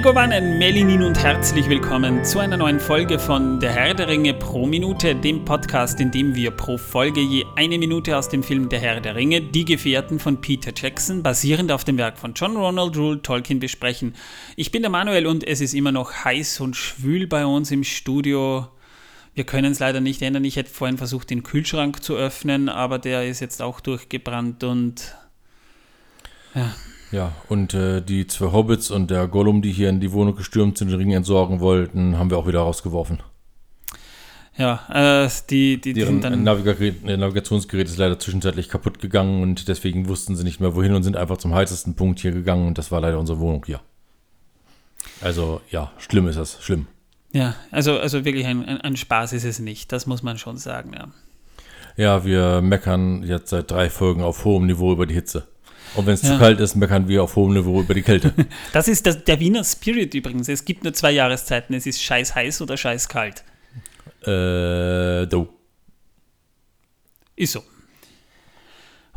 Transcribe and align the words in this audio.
Megowannen, 0.00 0.56
Melinin 0.56 1.02
und 1.02 1.22
herzlich 1.22 1.68
willkommen 1.68 2.24
zu 2.24 2.38
einer 2.38 2.56
neuen 2.56 2.80
Folge 2.80 3.18
von 3.18 3.60
Der 3.60 3.70
Herr 3.72 3.92
der 3.92 4.08
Ringe 4.08 4.32
pro 4.32 4.64
Minute, 4.66 5.14
dem 5.14 5.44
Podcast, 5.44 6.00
in 6.00 6.10
dem 6.10 6.34
wir 6.34 6.52
pro 6.52 6.78
Folge 6.78 7.20
je 7.20 7.44
eine 7.54 7.76
Minute 7.76 8.16
aus 8.16 8.30
dem 8.30 8.42
Film 8.42 8.70
Der 8.70 8.80
Herr 8.80 9.02
der 9.02 9.14
Ringe, 9.14 9.42
Die 9.42 9.66
Gefährten 9.66 10.18
von 10.18 10.40
Peter 10.40 10.72
Jackson, 10.74 11.22
basierend 11.22 11.70
auf 11.70 11.84
dem 11.84 11.98
Werk 11.98 12.16
von 12.16 12.32
John 12.32 12.56
Ronald 12.56 12.96
Rule 12.96 13.20
Tolkien 13.20 13.60
besprechen. 13.60 14.14
Ich 14.56 14.72
bin 14.72 14.80
der 14.80 14.90
Manuel 14.90 15.26
und 15.26 15.46
es 15.46 15.60
ist 15.60 15.74
immer 15.74 15.92
noch 15.92 16.24
heiß 16.24 16.60
und 16.60 16.76
schwül 16.76 17.26
bei 17.26 17.44
uns 17.44 17.70
im 17.70 17.84
Studio. 17.84 18.68
Wir 19.34 19.44
können 19.44 19.72
es 19.72 19.80
leider 19.80 20.00
nicht 20.00 20.22
ändern. 20.22 20.46
Ich 20.46 20.56
hätte 20.56 20.70
vorhin 20.70 20.96
versucht, 20.96 21.28
den 21.28 21.42
Kühlschrank 21.42 22.02
zu 22.02 22.16
öffnen, 22.16 22.70
aber 22.70 22.98
der 22.98 23.28
ist 23.28 23.40
jetzt 23.40 23.60
auch 23.60 23.80
durchgebrannt 23.80 24.64
und 24.64 25.14
ja. 26.54 26.72
Ja, 27.12 27.32
und 27.48 27.74
äh, 27.74 28.00
die 28.02 28.26
zwei 28.26 28.52
Hobbits 28.52 28.90
und 28.90 29.10
der 29.10 29.26
Gollum, 29.26 29.62
die 29.62 29.72
hier 29.72 29.88
in 29.88 30.00
die 30.00 30.12
Wohnung 30.12 30.36
gestürmt 30.36 30.78
sind, 30.78 30.90
den 30.90 30.98
Ring 30.98 31.12
entsorgen 31.12 31.60
wollten, 31.60 32.18
haben 32.18 32.30
wir 32.30 32.38
auch 32.38 32.46
wieder 32.46 32.60
rausgeworfen. 32.60 33.20
Ja, 34.56 35.24
äh, 35.24 35.30
die, 35.48 35.80
die, 35.80 35.92
die 35.94 36.02
sind 36.02 36.22
dann. 36.22 36.44
Navigagerät, 36.44 37.04
Navigationsgerät 37.04 37.88
ist 37.88 37.96
leider 37.96 38.18
zwischenzeitlich 38.18 38.68
kaputt 38.68 38.98
gegangen 39.00 39.42
und 39.42 39.68
deswegen 39.68 40.08
wussten 40.08 40.36
sie 40.36 40.44
nicht 40.44 40.60
mehr 40.60 40.74
wohin 40.74 40.94
und 40.94 41.02
sind 41.02 41.16
einfach 41.16 41.38
zum 41.38 41.54
heißesten 41.54 41.94
Punkt 41.94 42.20
hier 42.20 42.32
gegangen 42.32 42.66
und 42.68 42.76
das 42.76 42.92
war 42.92 43.00
leider 43.00 43.18
unsere 43.18 43.40
Wohnung 43.40 43.64
hier. 43.64 43.80
Also 45.20 45.60
ja, 45.70 45.92
schlimm 45.98 46.28
ist 46.28 46.38
das, 46.38 46.62
schlimm. 46.62 46.86
Ja, 47.32 47.54
also, 47.70 47.98
also 47.98 48.24
wirklich 48.24 48.46
ein, 48.46 48.64
ein, 48.64 48.80
ein 48.80 48.96
Spaß 48.96 49.32
ist 49.32 49.44
es 49.44 49.60
nicht, 49.60 49.92
das 49.92 50.06
muss 50.06 50.22
man 50.22 50.36
schon 50.36 50.58
sagen, 50.58 50.92
ja. 50.94 51.08
Ja, 51.96 52.24
wir 52.24 52.60
meckern 52.60 53.22
jetzt 53.22 53.50
seit 53.50 53.70
drei 53.70 53.90
Folgen 53.90 54.22
auf 54.22 54.44
hohem 54.44 54.66
Niveau 54.66 54.92
über 54.92 55.06
die 55.06 55.14
Hitze. 55.14 55.46
Und 55.94 56.06
wenn 56.06 56.14
es 56.14 56.22
ja. 56.22 56.32
zu 56.32 56.38
kalt 56.38 56.60
ist, 56.60 56.76
meckern 56.76 57.08
wir 57.08 57.22
auf 57.22 57.36
hohem 57.36 57.54
Niveau 57.54 57.80
über 57.80 57.94
die 57.94 58.02
Kälte. 58.02 58.32
das 58.72 58.88
ist 58.88 59.06
das, 59.06 59.24
der 59.24 59.40
Wiener 59.40 59.64
Spirit 59.64 60.14
übrigens. 60.14 60.48
Es 60.48 60.64
gibt 60.64 60.84
nur 60.84 60.92
zwei 60.92 61.10
Jahreszeiten. 61.10 61.74
Es 61.74 61.86
ist 61.86 62.02
scheiß 62.02 62.34
heiß 62.34 62.62
oder 62.62 62.76
scheiß 62.76 63.08
kalt. 63.08 63.44
Äh, 64.22 65.26
do. 65.26 65.48
Ist 67.36 67.52
so. 67.52 67.62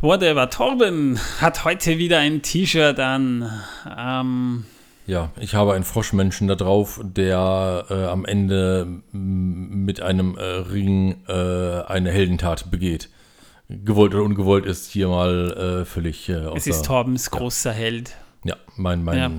Whatever. 0.01 0.49
Torben 0.49 1.19
hat 1.39 1.63
heute 1.63 1.97
wieder 1.97 2.19
ein 2.19 2.41
T-Shirt 2.41 2.99
an. 2.99 3.49
Ähm, 3.97 4.65
ja, 5.05 5.31
ich 5.39 5.55
habe 5.55 5.73
einen 5.73 5.83
Froschmenschen 5.83 6.47
da 6.47 6.55
drauf, 6.55 6.99
der 7.03 7.85
äh, 7.89 8.05
am 8.05 8.25
Ende 8.25 8.87
mit 9.11 10.01
einem 10.01 10.37
äh, 10.37 10.43
Ring 10.43 11.23
äh, 11.27 11.83
eine 11.83 12.11
Heldentat 12.11 12.71
begeht 12.71 13.09
gewollt 13.69 14.13
oder 14.13 14.23
ungewollt 14.23 14.65
ist, 14.65 14.91
hier 14.91 15.07
mal 15.07 15.81
äh, 15.81 15.85
völlig 15.85 16.29
äh, 16.29 16.33
Es 16.55 16.67
ist 16.67 16.85
Torbens 16.85 17.31
großer 17.31 17.71
ja. 17.71 17.77
Held. 17.77 18.15
Ja, 18.43 18.55
mein, 18.75 19.03
mein, 19.03 19.17
ja. 19.17 19.31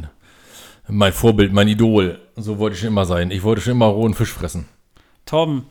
mein 0.88 1.12
Vorbild, 1.12 1.52
mein 1.52 1.68
Idol. 1.68 2.18
So 2.36 2.58
wollte 2.58 2.74
ich 2.74 2.80
schon 2.80 2.88
immer 2.88 3.04
sein. 3.04 3.30
Ich 3.30 3.42
wollte 3.42 3.60
schon 3.60 3.72
immer 3.72 3.86
rohen 3.86 4.14
Fisch 4.14 4.32
fressen. 4.32 4.66
Torben. 5.26 5.66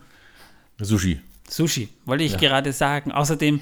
Sushi. 0.80 1.20
Sushi, 1.48 1.88
wollte 2.04 2.24
ich 2.24 2.32
ja. 2.32 2.38
gerade 2.38 2.72
sagen. 2.72 3.12
Außerdem, 3.12 3.60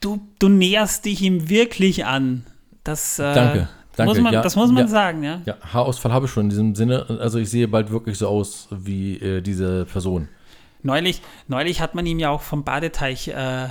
du, 0.00 0.20
du 0.38 0.48
näherst 0.48 1.04
dich 1.04 1.22
ihm 1.22 1.48
wirklich 1.48 2.04
an. 2.04 2.44
Das, 2.84 3.18
äh, 3.18 3.34
danke, 3.34 3.68
danke. 3.96 4.12
Muss 4.12 4.20
man, 4.20 4.32
ja, 4.34 4.42
das 4.42 4.56
muss 4.56 4.72
man 4.72 4.88
sagen, 4.88 5.22
ja. 5.22 5.40
Ja, 5.44 5.56
Haarausfall 5.72 6.12
habe 6.12 6.26
ich 6.26 6.32
schon 6.32 6.44
in 6.44 6.50
diesem 6.50 6.74
Sinne. 6.74 7.06
Also 7.20 7.38
ich 7.38 7.48
sehe 7.48 7.68
bald 7.68 7.90
wirklich 7.90 8.18
so 8.18 8.28
aus 8.28 8.68
wie 8.70 9.16
äh, 9.18 9.40
diese 9.40 9.84
Person. 9.84 10.28
Neulich, 10.82 11.22
neulich 11.46 11.80
hat 11.80 11.94
man 11.94 12.06
ihm 12.06 12.18
ja 12.18 12.30
auch 12.30 12.42
vom 12.42 12.64
Badeteich 12.64 13.28
äh, 13.28 13.64
äh, 13.64 13.68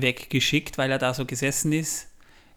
weggeschickt, 0.00 0.76
weil 0.76 0.90
er 0.90 0.98
da 0.98 1.14
so 1.14 1.24
gesessen 1.24 1.72
ist, 1.72 2.08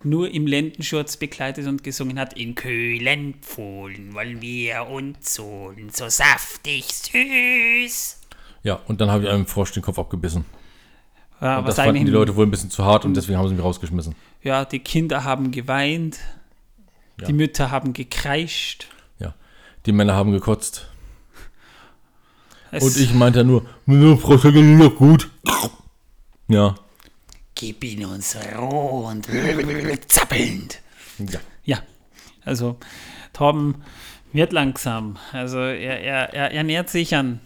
nur 0.04 0.34
im 0.34 0.48
Lendenschurz 0.48 1.18
bekleidet 1.18 1.68
und 1.68 1.84
gesungen 1.84 2.20
hat: 2.20 2.34
In 2.34 2.56
kühlen 2.56 3.36
Pfohlen 3.42 4.14
wollen 4.14 4.42
wir 4.42 4.88
uns 4.88 5.36
sohlen, 5.36 5.90
so 5.92 6.10
saftig 6.10 6.86
süß. 6.86 8.20
Ja, 8.64 8.80
und 8.88 9.02
dann 9.02 9.12
habe 9.12 9.24
ich 9.24 9.30
einem 9.30 9.46
Frosch 9.46 9.72
den 9.72 9.84
Kopf 9.84 10.00
abgebissen. 10.00 10.46
Ja, 11.40 11.60
und 11.60 11.68
das 11.68 11.76
fanden 11.76 12.06
die 12.06 12.12
Leute 12.12 12.36
wohl 12.36 12.46
ein 12.46 12.52
bisschen 12.52 12.70
zu 12.70 12.86
hart 12.86 13.06
und 13.06 13.16
deswegen 13.16 13.38
haben 13.38 13.48
sie 13.48 13.56
mich 13.56 13.64
rausgeschmissen. 13.64 14.16
Ja, 14.44 14.66
die 14.66 14.80
Kinder 14.80 15.24
haben 15.24 15.52
geweint, 15.52 16.20
ja. 17.20 17.28
die 17.28 17.34
Mütter 17.34 17.72
haben 17.72 17.94
gekreischt. 17.94 18.88
Ja, 19.20 19.34
die 19.86 19.92
Männer 19.92 20.16
haben 20.16 20.32
gekotzt. 20.32 20.91
Es 22.72 22.84
und 22.84 22.98
ich 22.98 23.14
meinte 23.14 23.44
nur, 23.44 23.66
nur 23.86 24.18
Frösche 24.18 24.54
gehen 24.54 24.78
noch 24.78 24.96
gut. 24.96 25.30
Ja. 26.48 26.76
Gib 27.56 27.84
ihn 27.84 28.06
uns 28.06 28.38
roh 28.58 29.08
und 29.10 29.28
zappelnd. 30.08 30.80
Ja. 31.20 31.40
Ja, 31.64 31.80
also 32.44 32.78
Torben 33.34 33.84
wird 34.34 34.54
langsam. 34.54 35.18
Also 35.32 35.60
er, 35.60 36.02
er, 36.02 36.34
er, 36.34 36.52
er 36.52 36.64
nähert 36.64 36.90
sich 36.90 37.16
an. 37.16 37.40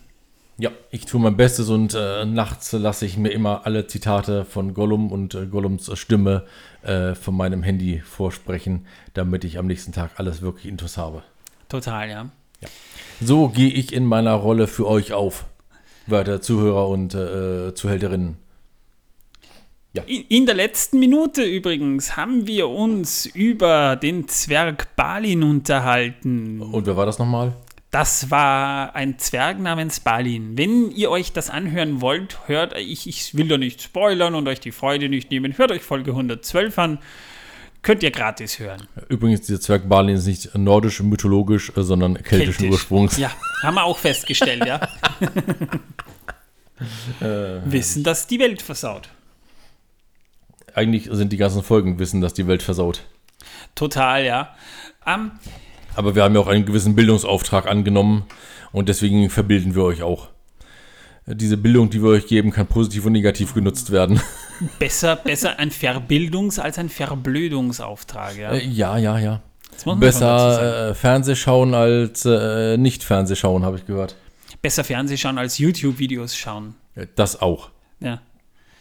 Ja, 0.58 0.72
ich 0.90 1.06
tue 1.06 1.20
mein 1.20 1.36
Bestes 1.36 1.68
und 1.68 1.94
äh, 1.96 2.24
nachts 2.24 2.72
lasse 2.72 3.06
ich 3.06 3.18
mir 3.18 3.30
immer 3.30 3.66
alle 3.66 3.88
Zitate 3.88 4.46
von 4.46 4.74
Gollum 4.74 5.12
und 5.12 5.36
äh, 5.36 5.48
Gollums 5.48 5.92
Stimme 6.00 6.46
äh, 6.82 7.14
von 7.14 7.36
meinem 7.36 7.62
Handy 7.62 8.00
vorsprechen, 8.00 8.86
damit 9.14 9.44
ich 9.44 9.58
am 9.58 9.68
nächsten 9.68 9.92
Tag 9.92 10.12
alles 10.16 10.42
wirklich 10.42 10.68
intus 10.68 10.98
habe. 10.98 11.24
Total, 11.68 12.10
ja. 12.10 12.30
Ja. 12.62 12.70
So 13.22 13.50
gehe 13.50 13.70
ich 13.70 13.94
in 13.94 14.06
meiner 14.06 14.34
Rolle 14.34 14.68
für 14.68 14.88
euch 14.88 15.14
auf, 15.14 15.46
werte 16.08 16.42
Zuhörer 16.42 16.90
und 16.90 17.14
äh, 17.14 17.74
Zuhälterinnen. 17.74 18.38
Ja. 19.94 20.04
In 20.04 20.46
der 20.46 20.56
letzten 20.56 21.00
Minute 21.00 21.44
übrigens 21.44 22.18
haben 22.18 22.48
wir 22.48 22.68
uns 22.68 23.26
über 23.26 23.96
den 23.96 24.28
Zwerg 24.28 24.94
Balin 24.98 25.42
unterhalten. 25.42 26.62
Und 26.62 26.86
wer 26.86 26.98
war 26.98 27.06
das 27.06 27.18
nochmal? 27.18 27.54
Das 27.92 28.30
war 28.30 28.94
ein 28.94 29.18
Zwerg 29.20 29.58
namens 29.58 30.02
Balin. 30.02 30.58
Wenn 30.58 30.92
ihr 30.92 31.10
euch 31.10 31.32
das 31.32 31.50
anhören 31.50 32.02
wollt, 32.02 32.40
hört, 32.46 32.78
ich, 32.78 33.08
ich 33.08 33.38
will 33.38 33.48
da 33.48 33.58
nicht 33.58 33.82
spoilern 33.82 34.36
und 34.36 34.50
euch 34.50 34.60
die 34.60 34.74
Freude 34.74 35.08
nicht 35.08 35.32
nehmen, 35.32 35.58
hört 35.58 35.72
euch 35.72 35.82
Folge 35.82 36.12
112 36.12 36.78
an. 36.78 37.00
Könnt 37.86 38.02
ihr 38.02 38.10
gratis 38.10 38.58
hören. 38.58 38.88
Übrigens, 39.10 39.42
dieser 39.42 39.62
Zwerg 39.62 39.88
Balin 39.88 40.16
ist 40.16 40.26
nicht 40.26 40.56
nordisch, 40.56 41.04
mythologisch, 41.04 41.72
äh, 41.78 41.84
sondern 41.84 42.16
keltischen 42.16 42.54
Keltisch. 42.54 42.72
Ursprungs. 42.72 43.18
Ja, 43.18 43.30
haben 43.62 43.76
wir 43.76 43.84
auch 43.84 44.00
festgestellt, 44.00 44.66
ja. 44.66 44.82
äh, 47.22 47.62
Wissen, 47.66 48.04
dass 48.04 48.26
die 48.26 48.40
Welt 48.40 48.64
versaut. 48.64 49.10
Eigentlich 50.74 51.10
sind 51.12 51.32
die 51.32 51.38
ganzen 51.38 51.62
Folgen 51.62 52.00
Wissen, 52.00 52.22
dass 52.22 52.34
die 52.34 52.48
Welt 52.48 52.64
versaut. 52.64 53.04
Total, 53.76 54.26
ja. 54.26 54.56
Um, 55.06 55.34
Aber 55.94 56.16
wir 56.16 56.24
haben 56.24 56.34
ja 56.34 56.42
auch 56.42 56.48
einen 56.48 56.66
gewissen 56.66 56.96
Bildungsauftrag 56.96 57.68
angenommen 57.68 58.26
und 58.72 58.90
deswegen 58.90 59.30
verbilden 59.30 59.76
wir 59.76 59.84
euch 59.84 60.02
auch 60.02 60.30
diese 61.28 61.58
Bildung, 61.58 61.90
die 61.90 62.02
wir 62.02 62.10
euch 62.10 62.28
geben, 62.28 62.52
kann 62.52 62.68
positiv 62.68 63.06
und 63.06 63.14
negativ 63.14 63.54
genutzt 63.54 63.92
werden. 63.92 64.22
Besser, 64.80 65.16
besser 65.16 65.60
ein 65.60 65.72
Verbildungs- 65.72 66.60
als 66.60 66.78
ein 66.78 66.90
Verblödungsauftrag, 66.90 68.38
ja. 68.38 68.52
Äh, 68.52 68.66
ja, 68.66 68.98
ja, 68.98 69.18
ja. 69.18 69.42
Besser 69.98 70.92
äh, 70.92 70.94
Fernsehschauen 70.96 71.74
als 71.74 72.24
äh, 72.26 72.78
nicht 72.78 73.04
Fernsehschauen, 73.04 73.66
habe 73.66 73.78
ich 73.78 73.86
gehört. 73.86 74.16
Besser 74.62 74.86
Fernsehschauen 74.86 75.38
als 75.38 75.58
YouTube-Videos 75.58 76.38
schauen. 76.38 76.76
Das 77.16 77.42
auch. 77.42 77.72
Ja. 78.00 78.22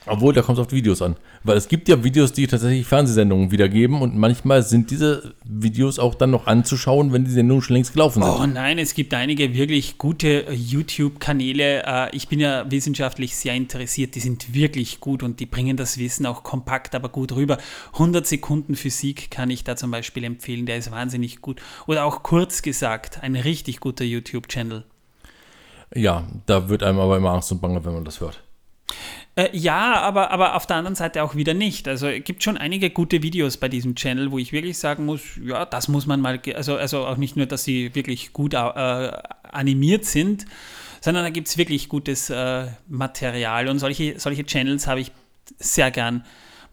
Obwohl, 0.07 0.35
da 0.35 0.43
kommt 0.43 0.59
es 0.59 0.67
auf 0.67 0.73
Videos 0.73 1.01
an. 1.01 1.17
Weil 1.45 1.57
es 1.57 1.67
gibt 1.67 1.89
ja 1.89 2.05
Videos, 2.05 2.33
die 2.33 2.47
tatsächlich 2.47 2.87
Fernsehsendungen 2.87 3.51
wiedergeben 3.51 4.03
und 4.03 4.17
manchmal 4.17 4.63
sind 4.63 4.91
diese 4.91 5.35
Videos 5.45 5.99
auch 5.99 6.15
dann 6.15 6.31
noch 6.31 6.47
anzuschauen, 6.47 7.13
wenn 7.13 7.25
die 7.25 7.31
Sendungen 7.31 7.63
schon 7.63 7.77
längst 7.77 7.95
gelaufen 7.95 8.23
sind. 8.23 8.33
Oh 8.33 8.47
nein, 8.47 8.79
es 8.79 8.95
gibt 8.95 9.15
einige 9.15 9.55
wirklich 9.55 9.97
gute 9.97 10.47
YouTube-Kanäle. 10.53 11.85
Äh, 11.87 12.17
ich 12.17 12.29
bin 12.29 12.39
ja 12.39 12.71
wissenschaftlich 12.71 13.35
sehr 13.35 13.55
interessiert. 13.55 14.15
Die 14.15 14.21
sind 14.21 14.53
wirklich 14.53 15.01
gut 15.01 15.23
und 15.23 15.41
die 15.41 15.47
bringen 15.47 15.77
das 15.79 15.97
Wissen 15.97 16.27
auch 16.27 16.43
kompakt, 16.43 16.95
aber 16.95 17.09
gut 17.09 17.33
rüber. 17.33 17.57
100 17.95 18.27
Sekunden 18.27 18.75
Physik 18.75 19.31
kann 19.31 19.49
ich 19.49 19.65
da 19.65 19.75
zum 19.75 19.91
Beispiel 19.91 20.25
empfehlen. 20.25 20.67
Der 20.67 20.77
ist 20.77 20.91
wahnsinnig 20.91 21.41
gut. 21.41 21.63
Oder 21.87 22.05
auch 22.05 22.23
kurz 22.23 22.61
gesagt, 22.61 23.23
ein 23.23 23.37
richtig 23.37 23.81
guter 23.81 24.05
YouTube-Channel. 24.05 24.85
Ja, 25.95 26.27
da 26.47 26.69
wird 26.69 26.83
einem 26.83 26.99
aber 26.99 27.17
immer 27.17 27.31
Angst 27.31 27.53
und 27.53 27.61
Bange, 27.61 27.85
wenn 27.85 27.95
man 27.95 28.05
das 28.05 28.21
hört. 28.21 28.43
Äh, 29.37 29.49
ja, 29.57 30.01
aber, 30.01 30.31
aber 30.31 30.55
auf 30.55 30.67
der 30.67 30.77
anderen 30.77 30.95
Seite 30.95 31.23
auch 31.25 31.35
wieder 31.35 31.55
nicht. 31.55 31.89
Also 31.89 32.07
es 32.07 32.23
gibt 32.23 32.43
schon 32.43 32.57
einige 32.57 32.91
gute 32.91 33.23
Videos 33.23 33.57
bei 33.57 33.69
diesem 33.69 33.97
Channel, 33.97 34.31
wo 34.31 34.39
ich 34.39 34.53
wirklich 34.53 34.79
sagen 34.79 35.07
muss, 35.07 35.23
ja, 35.43 35.67
das 35.67 35.89
muss 35.89 36.07
man 36.07 36.21
mal, 36.21 36.41
also, 36.55 36.77
also 36.77 37.07
auch 37.07 37.17
nicht 37.17 37.37
nur, 37.37 37.47
dass 37.47 37.65
sie 37.65 37.95
wirklich 37.95 38.33
gut 38.33 38.55
äh, 38.55 38.57
animiert 38.57 40.05
sind, 40.05 40.47
sondern 41.01 41.25
da 41.25 41.31
gibt 41.31 41.49
es 41.49 41.59
wirklich 41.59 41.89
gutes 41.89 42.31
äh, 42.31 42.67
Material 42.89 43.69
und 43.69 43.81
solche, 43.81 44.19
solche 44.21 44.45
Channels 44.45 44.87
habe 44.87 45.01
ich 45.01 45.11
sehr 45.59 45.91
gern 45.91 46.25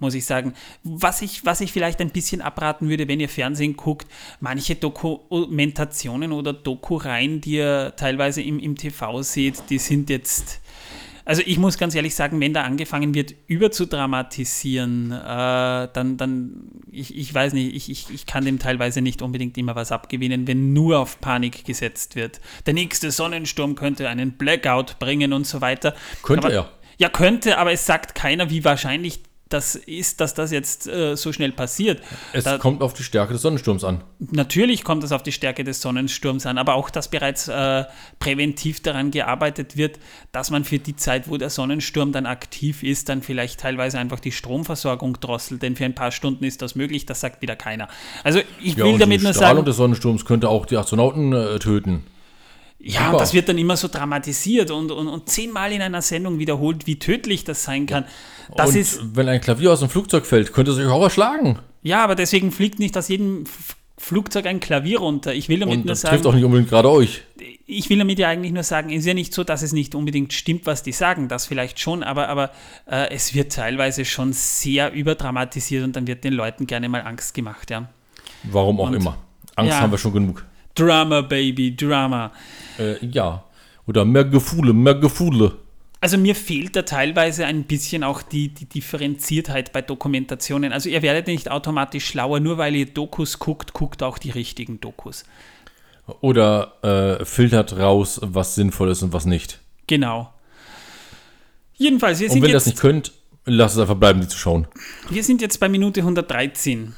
muss 0.01 0.15
ich 0.15 0.25
sagen. 0.25 0.53
Was 0.83 1.21
ich, 1.21 1.45
was 1.45 1.61
ich 1.61 1.71
vielleicht 1.71 2.01
ein 2.01 2.09
bisschen 2.09 2.41
abraten 2.41 2.89
würde, 2.89 3.07
wenn 3.07 3.19
ihr 3.19 3.29
Fernsehen 3.29 3.77
guckt, 3.77 4.07
manche 4.39 4.75
Dokumentationen 4.75 6.31
oder 6.31 6.53
Doku-Reihen, 6.53 7.39
die 7.39 7.57
ihr 7.57 7.93
teilweise 7.95 8.41
im, 8.41 8.57
im 8.57 8.75
TV 8.75 9.21
seht, 9.21 9.69
die 9.69 9.77
sind 9.77 10.09
jetzt 10.09 10.59
Also 11.25 11.41
ich 11.45 11.57
muss 11.57 11.77
ganz 11.77 11.95
ehrlich 11.95 12.15
sagen, 12.15 12.39
wenn 12.39 12.53
da 12.53 12.63
angefangen 12.63 13.13
wird, 13.13 13.33
überzudramatisieren, 13.47 15.12
äh, 15.12 15.88
dann, 15.94 16.18
dann 16.18 16.69
ich, 16.91 17.15
ich 17.15 17.33
weiß 17.33 17.53
nicht, 17.53 17.75
ich, 17.75 17.89
ich, 17.89 18.09
ich 18.13 18.25
kann 18.25 18.45
dem 18.45 18.59
teilweise 18.59 19.01
nicht 19.01 19.21
unbedingt 19.21 19.57
immer 19.57 19.75
was 19.75 19.91
abgewinnen, 19.91 20.47
wenn 20.47 20.73
nur 20.73 21.00
auf 21.00 21.21
Panik 21.21 21.65
gesetzt 21.65 22.15
wird. 22.15 22.41
Der 22.65 22.73
nächste 22.73 23.12
Sonnensturm 23.12 23.75
könnte 23.75 24.09
einen 24.09 24.33
Blackout 24.33 25.00
bringen 25.00 25.33
und 25.33 25.45
so 25.45 25.62
weiter. 25.62 25.95
Könnte 26.23 26.47
aber, 26.47 26.56
er. 26.56 26.69
Ja, 26.97 27.09
könnte, 27.09 27.57
aber 27.57 27.71
es 27.71 27.85
sagt 27.85 28.15
keiner, 28.15 28.50
wie 28.50 28.63
wahrscheinlich 28.63 29.21
das 29.53 29.75
ist, 29.75 30.21
dass 30.21 30.33
das 30.33 30.51
jetzt 30.51 30.88
äh, 30.88 31.15
so 31.15 31.31
schnell 31.33 31.51
passiert. 31.51 32.01
Es 32.33 32.44
Da- 32.45 32.57
kommt 32.57 32.81
auf 32.81 32.94
die 32.94 33.03
Stärke 33.03 33.33
des 33.33 33.42
Sonnensturms 33.42 33.83
an. 33.83 34.03
Natürlich 34.19 34.83
kommt 34.83 35.03
es 35.03 35.12
auf 35.12 35.24
die 35.24 35.31
Stärke 35.31 35.63
des 35.63 35.81
Sonnensturms 35.81 36.45
an, 36.45 36.57
aber 36.57 36.75
auch, 36.75 36.89
dass 36.89 37.09
bereits 37.09 37.48
äh, 37.48 37.86
präventiv 38.19 38.81
daran 38.81 39.12
gearbeitet 39.12 39.77
wird, 39.77 40.00
dass 40.31 40.50
man 40.51 40.63
für 40.63 40.80
die 40.80 40.95
Zeit, 40.95 41.27
wo 41.30 41.38
der 41.38 41.50
Sonnensturm 41.50 42.12
dann 42.12 42.25
aktiv 42.25 42.83
ist, 42.83 43.09
dann 43.09 43.21
vielleicht 43.21 43.59
teilweise 43.59 44.00
einfach 44.00 44.19
die 44.19 44.31
Stromversorgung 44.31 45.19
drosselt, 45.19 45.62
denn 45.62 45.75
für 45.75 45.86
ein 45.86 45.95
paar 45.95 46.12
Stunden 46.12 46.44
ist 46.44 46.62
das 46.62 46.75
möglich, 46.75 47.06
das 47.06 47.19
sagt 47.21 47.42
wieder 47.42 47.56
keiner. 47.56 47.88
Also 48.24 48.39
ich 48.62 48.75
Ja, 48.75 48.86
will 48.86 48.97
damit 48.97 49.19
die 49.21 49.24
nur 49.25 49.33
Strahlung 49.33 49.57
sagen, 49.57 49.65
des 49.65 49.75
Sonnensturms 49.77 50.25
könnte 50.25 50.50
auch 50.50 50.65
die 50.65 50.77
Astronauten 50.77 51.33
äh, 51.33 51.59
töten. 51.59 52.04
Ja, 52.83 53.00
Super. 53.00 53.12
und 53.13 53.22
das 53.22 53.33
wird 53.33 53.48
dann 53.50 53.57
immer 53.57 53.78
so 53.78 53.88
dramatisiert 53.88 54.72
und, 54.72 54.92
und, 54.92 55.07
und 55.07 55.30
zehnmal 55.30 55.72
in 55.72 55.81
einer 55.81 56.01
Sendung 56.01 56.39
wiederholt, 56.39 56.88
wie 56.88 56.98
tödlich 56.98 57.44
das 57.44 57.63
sein 57.63 57.86
kann. 57.86 58.06
Das 58.56 58.69
und 58.72 58.75
ist, 58.78 59.16
wenn 59.16 59.28
ein 59.30 59.39
Klavier 59.42 59.72
aus 59.72 59.80
dem 59.80 59.89
Flugzeug 59.89 60.25
fällt, 60.25 60.51
könnte 60.54 60.72
es 60.72 60.78
euch 60.78 60.88
auch 60.88 61.04
erschlagen. 61.04 61.60
ja, 61.83 62.04
aber 62.04 62.16
deswegen 62.16 62.51
fliegt 62.51 62.80
nicht 62.80 62.98
aus 62.98 63.07
jedem 63.07 63.44
Flugzeug 63.98 64.48
ein 64.48 64.60
Klavier 64.60 65.00
runter. 65.00 65.31
Ich 65.33 65.48
will 65.48 65.60
damit 65.60 65.75
Und 65.75 65.86
nur 65.86 65.92
das 65.92 66.01
sagen, 66.01 66.16
trifft 66.16 66.25
auch 66.25 66.33
nicht 66.33 66.44
unbedingt 66.44 66.69
gerade 66.69 66.89
euch. 66.89 67.22
ich 67.68 67.88
will 67.92 68.00
damit 68.00 68.18
ja 68.18 68.30
eigentlich 68.30 68.51
nur 68.51 68.63
sagen, 68.63 68.89
es 68.89 69.01
ist 69.01 69.06
ja 69.06 69.13
nicht 69.13 69.31
so, 69.31 69.44
dass 69.44 69.62
es 69.62 69.74
nicht 69.74 69.94
unbedingt 69.94 70.33
stimmt, 70.33 70.66
was 70.66 70.81
die 70.81 70.92
sagen, 70.92 71.28
das 71.28 71.45
vielleicht 71.45 71.80
schon, 71.80 72.01
aber, 72.01 72.28
aber 72.28 72.50
äh, 72.89 73.12
es 73.13 73.36
wird 73.36 73.54
teilweise 73.54 74.04
schon 74.06 74.33
sehr 74.33 74.92
überdramatisiert 74.92 75.83
und 75.83 75.95
dann 75.95 76.07
wird 76.07 76.24
den 76.24 76.33
Leuten 76.33 76.66
gerne 76.66 76.89
mal 76.89 77.01
Angst 77.01 77.36
gemacht, 77.36 77.69
ja. 77.69 77.89
Warum 78.44 78.80
auch 78.80 78.88
Und- 78.88 78.95
immer. 78.95 79.18
Angst 79.56 79.74
ja. 79.74 79.81
haben 79.81 79.92
wir 79.92 79.98
schon 80.00 80.13
genug. 80.13 80.45
Drama, 80.75 81.21
Baby, 81.21 81.75
Drama. 81.75 82.31
Äh, 82.77 83.06
ja. 83.06 83.44
Oder 83.88 84.06
mehr 84.06 84.25
Gefühle, 84.25 84.73
mehr 84.73 84.95
Gefühle. 84.95 85.57
Also 86.00 86.18
mir 86.18 86.33
fehlt 86.33 86.75
da 86.75 86.81
teilweise 86.81 87.45
ein 87.45 87.63
bisschen 87.63 88.03
auch 88.03 88.23
die, 88.23 88.50
die 88.50 88.65
Differenziertheit 88.65 89.71
bei 89.71 89.83
Dokumentationen. 89.83 90.73
Also 90.73 90.89
ihr 90.89 91.03
werdet 91.03 91.27
nicht 91.27 91.51
automatisch 91.51 92.07
schlauer, 92.07 92.39
nur 92.39 92.57
weil 92.57 92.75
ihr 92.75 92.88
Dokus 92.88 93.38
guckt, 93.38 93.73
guckt 93.73 94.01
auch 94.01 94.18
die 94.18 94.31
richtigen 94.31 94.81
Dokus. 94.81 95.25
Oder 96.21 96.73
äh, 97.19 97.23
filtert 97.23 97.77
raus, 97.77 98.19
was 98.23 98.56
sinnvoll 98.56 98.89
ist 98.89 99.03
und 99.03 99.13
was 99.13 99.25
nicht. 99.25 99.59
Genau. 99.85 100.33
Jedenfalls, 101.75 102.19
wir 102.19 102.27
Und 102.27 102.33
sind 102.33 102.41
wenn 102.41 102.50
ihr 102.50 102.53
das 102.53 102.65
nicht 102.65 102.79
könnt, 102.79 103.12
lasst 103.45 103.75
es 103.75 103.81
einfach 103.81 103.95
bleiben, 103.95 104.21
die 104.21 104.27
zu 104.27 104.38
schauen. 104.38 104.68
Wir 105.09 105.23
sind 105.23 105.41
jetzt 105.41 105.59
bei 105.59 105.69
Minute 105.69 106.01
113. 106.01 106.95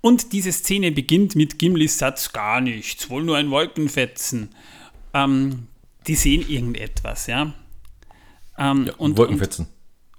Und 0.00 0.32
diese 0.32 0.52
Szene 0.52 0.92
beginnt 0.92 1.36
mit 1.36 1.58
Gimlis 1.58 1.98
Satz 1.98 2.32
gar 2.32 2.60
nichts, 2.60 3.10
wohl 3.10 3.24
nur 3.24 3.36
ein 3.36 3.50
Wolkenfetzen. 3.50 4.50
Ähm, 5.14 5.68
die 6.06 6.14
sehen 6.14 6.48
irgendetwas, 6.48 7.26
ja. 7.26 7.54
Ähm, 8.58 8.84
und, 8.84 8.90
und, 8.98 9.18
Wolkenfetzen. 9.18 9.66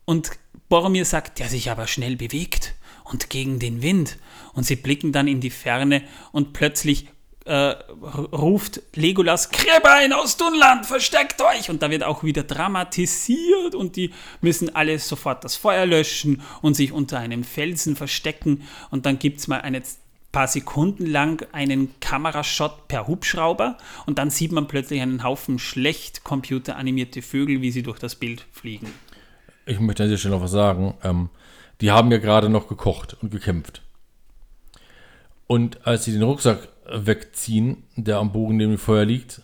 und 0.06 0.31
Boromir 0.69 1.06
sagt, 1.06 1.39
der 1.39 1.50
sich 1.50 1.71
aber 1.71 1.88
schnell 1.88 2.18
bewegt 2.18 2.75
und 3.06 3.30
gegen 3.30 3.59
den 3.59 3.81
Wind. 3.81 4.18
Und 4.54 4.65
sie 4.65 4.75
blicken 4.75 5.12
dann 5.12 5.27
in 5.27 5.39
die 5.39 5.50
Ferne 5.50 6.03
und 6.31 6.53
plötzlich 6.53 7.07
äh, 7.47 7.75
ruft 8.35 8.81
Legolas, 8.94 9.49
Gräbein 9.49 10.13
aus 10.13 10.38
Dunland, 10.38 10.85
versteckt 10.85 11.41
euch! 11.41 11.69
Und 11.69 11.81
da 11.81 11.89
wird 11.89 12.03
auch 12.03 12.23
wieder 12.23 12.44
dramatisiert 12.44 13.73
und 13.73 13.95
die 13.95 14.11
müssen 14.41 14.75
alle 14.75 14.99
sofort 14.99 15.44
das 15.44 15.55
Feuer 15.55 15.85
löschen 15.85 16.41
und 16.61 16.75
sich 16.75 16.91
unter 16.91 17.19
einem 17.19 17.44
Felsen 17.44 17.95
verstecken. 17.95 18.63
Und 18.91 19.05
dann 19.05 19.17
gibt 19.17 19.39
es 19.39 19.47
mal 19.47 19.61
eine 19.61 19.81
paar 20.31 20.47
Sekunden 20.47 21.05
lang 21.05 21.47
einen 21.53 21.99
Kamerashot 21.99 22.88
per 22.88 23.07
Hubschrauber 23.07 23.77
und 24.05 24.19
dann 24.19 24.29
sieht 24.29 24.51
man 24.51 24.67
plötzlich 24.67 25.01
einen 25.01 25.23
Haufen 25.23 25.57
schlecht 25.57 26.23
computeranimierte 26.23 27.21
Vögel, 27.21 27.61
wie 27.61 27.71
sie 27.71 27.81
durch 27.81 28.00
das 28.00 28.15
Bild 28.15 28.45
fliegen. 28.51 28.93
Ich 29.65 29.79
möchte 29.79 30.03
an 30.03 30.09
dieser 30.09 30.19
Stelle 30.19 30.35
noch 30.35 30.43
was 30.43 30.51
sagen. 30.51 30.95
Ähm, 31.03 31.29
die 31.81 31.91
haben 31.91 32.11
ja 32.11 32.17
gerade 32.17 32.50
noch 32.50 32.67
gekocht 32.67 33.15
und 33.21 33.31
gekämpft. 33.31 33.81
Und 35.47 35.85
als 35.88 36.03
sie 36.03 36.11
den 36.11 36.23
Rucksack 36.23 36.67
wegziehen, 36.85 37.83
der 37.95 38.17
am 38.17 38.31
Bogen 38.31 38.57
neben 38.57 38.73
dem 38.73 38.77
Feuer 38.77 39.05
liegt, 39.05 39.41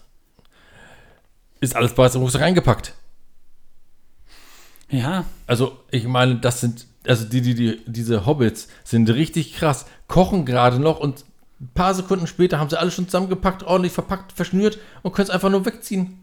ist 1.59 1.75
alles 1.75 1.95
bereits 1.95 2.15
im 2.15 2.21
Rucksack 2.21 2.41
eingepackt. 2.41 2.93
Ja, 4.89 5.25
Also, 5.47 5.79
ich 5.89 6.05
meine, 6.05 6.35
das 6.35 6.61
sind, 6.61 6.85
also 7.07 7.25
die, 7.25 7.41
die, 7.41 7.55
die, 7.55 7.81
diese 7.87 8.25
Hobbits 8.25 8.67
sind 8.83 9.09
richtig 9.09 9.55
krass, 9.55 9.85
kochen 10.07 10.45
gerade 10.45 10.79
noch 10.79 10.99
und 10.99 11.25
ein 11.59 11.69
paar 11.73 11.95
Sekunden 11.95 12.27
später 12.27 12.59
haben 12.59 12.69
sie 12.69 12.77
alles 12.79 12.93
schon 12.93 13.07
zusammengepackt, 13.07 13.63
ordentlich 13.63 13.93
verpackt, 13.93 14.33
verschnürt 14.33 14.77
und 15.01 15.13
können 15.13 15.27
es 15.27 15.33
einfach 15.33 15.49
nur 15.49 15.65
wegziehen. 15.65 16.19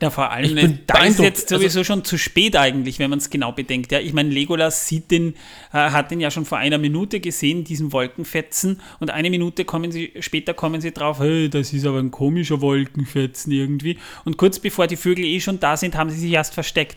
Ja, 0.00 0.10
vor 0.10 0.30
allem, 0.30 0.44
Ich 0.44 0.54
bin 0.54 0.78
da 0.86 1.04
ist 1.04 1.18
jetzt 1.18 1.48
sowieso 1.48 1.82
schon 1.82 2.04
zu 2.04 2.18
spät 2.18 2.54
eigentlich, 2.56 2.98
wenn 2.98 3.08
man 3.08 3.18
es 3.18 3.30
genau 3.30 3.52
bedenkt. 3.52 3.92
Ja, 3.92 3.98
ich 3.98 4.12
meine, 4.12 4.28
Legolas 4.28 4.86
sieht 4.86 5.10
den, 5.10 5.34
äh, 5.72 5.90
hat 5.90 6.10
den 6.10 6.20
ja 6.20 6.30
schon 6.30 6.44
vor 6.44 6.58
einer 6.58 6.76
Minute 6.76 7.20
gesehen, 7.20 7.64
diesen 7.64 7.92
Wolkenfetzen, 7.92 8.80
und 9.00 9.10
eine 9.10 9.30
Minute 9.30 9.64
kommen 9.64 9.90
sie, 9.92 10.12
später 10.20 10.52
kommen 10.52 10.80
sie 10.80 10.92
drauf, 10.92 11.20
hey, 11.20 11.48
das 11.48 11.72
ist 11.72 11.86
aber 11.86 11.98
ein 11.98 12.10
komischer 12.10 12.60
Wolkenfetzen 12.60 13.52
irgendwie. 13.52 13.98
Und 14.24 14.36
kurz 14.36 14.58
bevor 14.58 14.86
die 14.86 14.96
Vögel 14.96 15.24
eh 15.24 15.40
schon 15.40 15.60
da 15.60 15.76
sind, 15.76 15.96
haben 15.96 16.10
sie 16.10 16.18
sich 16.18 16.32
erst 16.32 16.52
versteckt. 16.52 16.96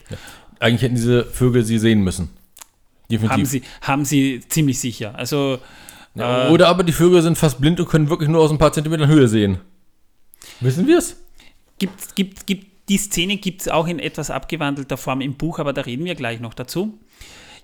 Eigentlich 0.60 0.82
hätten 0.82 0.96
diese 0.96 1.24
Vögel 1.26 1.64
sie 1.64 1.80
sehen 1.80 2.02
müssen. 2.02 2.30
Definitiv. 3.10 3.32
Haben 3.32 3.46
sie, 3.46 3.62
haben 3.82 4.06
sie 4.06 4.42
ziemlich 4.50 4.80
sicher. 4.80 5.16
Also, 5.16 5.60
Ja, 6.16 6.50
Oder 6.50 6.68
aber 6.68 6.84
die 6.84 6.92
Vögel 6.92 7.22
sind 7.22 7.38
fast 7.38 7.62
blind 7.62 7.80
und 7.80 7.88
können 7.88 8.10
wirklich 8.10 8.30
nur 8.30 8.42
aus 8.42 8.52
ein 8.52 8.58
paar 8.58 8.74
Zentimetern 8.74 9.08
Höhe 9.08 9.28
sehen. 9.28 9.60
Wissen 10.60 10.86
wir 10.86 10.98
es? 10.98 11.16
gibt, 11.80 12.16
gibt, 12.16 12.46
gibt, 12.46 12.79
die 12.90 12.98
Szene 12.98 13.38
gibt 13.38 13.62
es 13.62 13.68
auch 13.68 13.88
in 13.88 14.00
etwas 14.00 14.32
abgewandelter 14.32 14.98
Form 14.98 15.22
im 15.22 15.36
Buch, 15.36 15.60
aber 15.60 15.74
da 15.74 15.82
reden 15.82 16.06
wir 16.06 16.16
gleich 16.16 16.40
noch 16.40 16.54
dazu. 16.54 17.00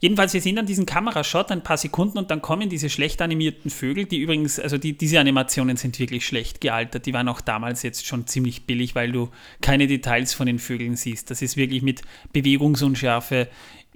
Jedenfalls, 0.01 0.33
wir 0.33 0.42
sehen 0.42 0.57
dann 0.57 0.66
diesen 0.66 0.86
Kamerashot 0.86 1.51
ein 1.51 1.63
paar 1.63 1.77
Sekunden 1.77 2.18
und 2.18 2.30
dann 2.30 2.42
kommen 2.42 2.69
diese 2.69 2.89
schlecht 2.89 3.22
animierten 3.22 3.72
Vögel, 3.72 4.06
die 4.06 4.19
übrigens, 4.19 4.60
also 4.60 4.77
die, 4.77 4.98
diese 4.98 5.19
Animationen 5.19 5.77
sind 5.77 5.98
wirklich 6.00 6.25
schlecht 6.25 6.62
gealtert. 6.62 7.06
Die 7.06 7.13
waren 7.13 7.27
auch 7.27 7.42
damals 7.42 7.81
jetzt 7.81 8.06
schon 8.06 8.27
ziemlich 8.27 8.67
billig, 8.67 8.94
weil 8.94 9.12
du 9.12 9.29
keine 9.62 9.88
Details 9.88 10.34
von 10.34 10.48
den 10.48 10.60
Vögeln 10.60 10.96
siehst. 10.96 11.32
Das 11.32 11.41
ist 11.41 11.58
wirklich 11.58 11.82
mit 11.82 12.01
Bewegungsunschärfe 12.34 13.48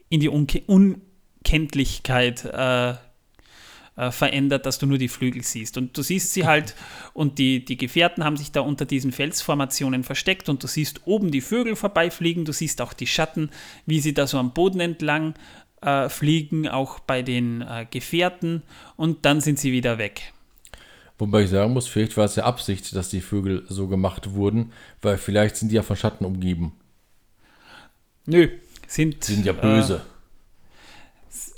in 0.07 0.21
die 0.21 0.29
Unke 0.29 0.63
Unkenntlichkeit 0.65 2.45
äh, 2.45 2.93
äh, 4.00 4.12
verändert, 4.12 4.65
dass 4.65 4.79
du 4.79 4.86
nur 4.86 4.98
die 4.98 5.10
Flügel 5.10 5.44
siehst. 5.44 5.77
Und 5.77 5.98
du 5.98 6.01
siehst 6.01 6.32
sie 6.32 6.46
halt 6.46 6.74
und 7.13 7.38
die, 7.38 7.65
die 7.65 7.75
Gefährten 7.75 8.24
haben 8.24 8.38
sich 8.38 8.51
da 8.53 8.62
unter 8.62 8.86
diesen 8.86 9.12
Felsformationen 9.12 10.03
versteckt 10.03 10.48
und 10.48 10.63
du 10.63 10.68
siehst 10.68 11.01
oben 11.06 11.32
die 11.32 11.41
Vögel 11.41 11.75
vorbeifliegen, 11.75 12.46
du 12.46 12.53
siehst 12.53 12.82
auch 12.82 12.94
die 12.94 13.08
Schatten, 13.08 13.50
wie 13.86 14.00
sie 14.00 14.13
da 14.13 14.25
so 14.25 14.38
am 14.38 14.53
Boden 14.53 14.79
entlang 14.79 15.34
äh, 15.82 16.08
fliegen, 16.08 16.68
auch 16.70 17.00
bei 17.00 17.22
den 17.22 17.62
äh, 17.62 17.86
Gefährten 17.91 18.63
und 18.96 19.25
dann 19.25 19.41
sind 19.41 19.60
sie 19.60 19.74
wieder 19.74 19.98
weg. 19.98 20.34
Wobei 21.18 21.44
ich 21.44 21.50
sagen 21.50 21.74
muss, 21.74 21.86
vielleicht 21.86 22.15
war 22.15 22.24
es 22.24 22.38
ja 22.38 22.46
Absicht, 22.46 22.96
dass 22.96 23.10
die 23.10 23.20
Vögel 23.20 23.65
so 23.68 23.88
gemacht 23.88 24.32
wurden, 24.32 24.72
weil 25.01 25.18
vielleicht 25.18 25.58
sind 25.58 25.70
die 25.70 25.75
ja 25.75 25.84
von 25.84 25.98
Schatten 25.98 26.24
umgeben. 26.24 26.72
Nö, 28.25 28.48
sind, 28.88 29.25
sind 29.25 29.46
ja 29.46 29.51
böse. 29.51 30.01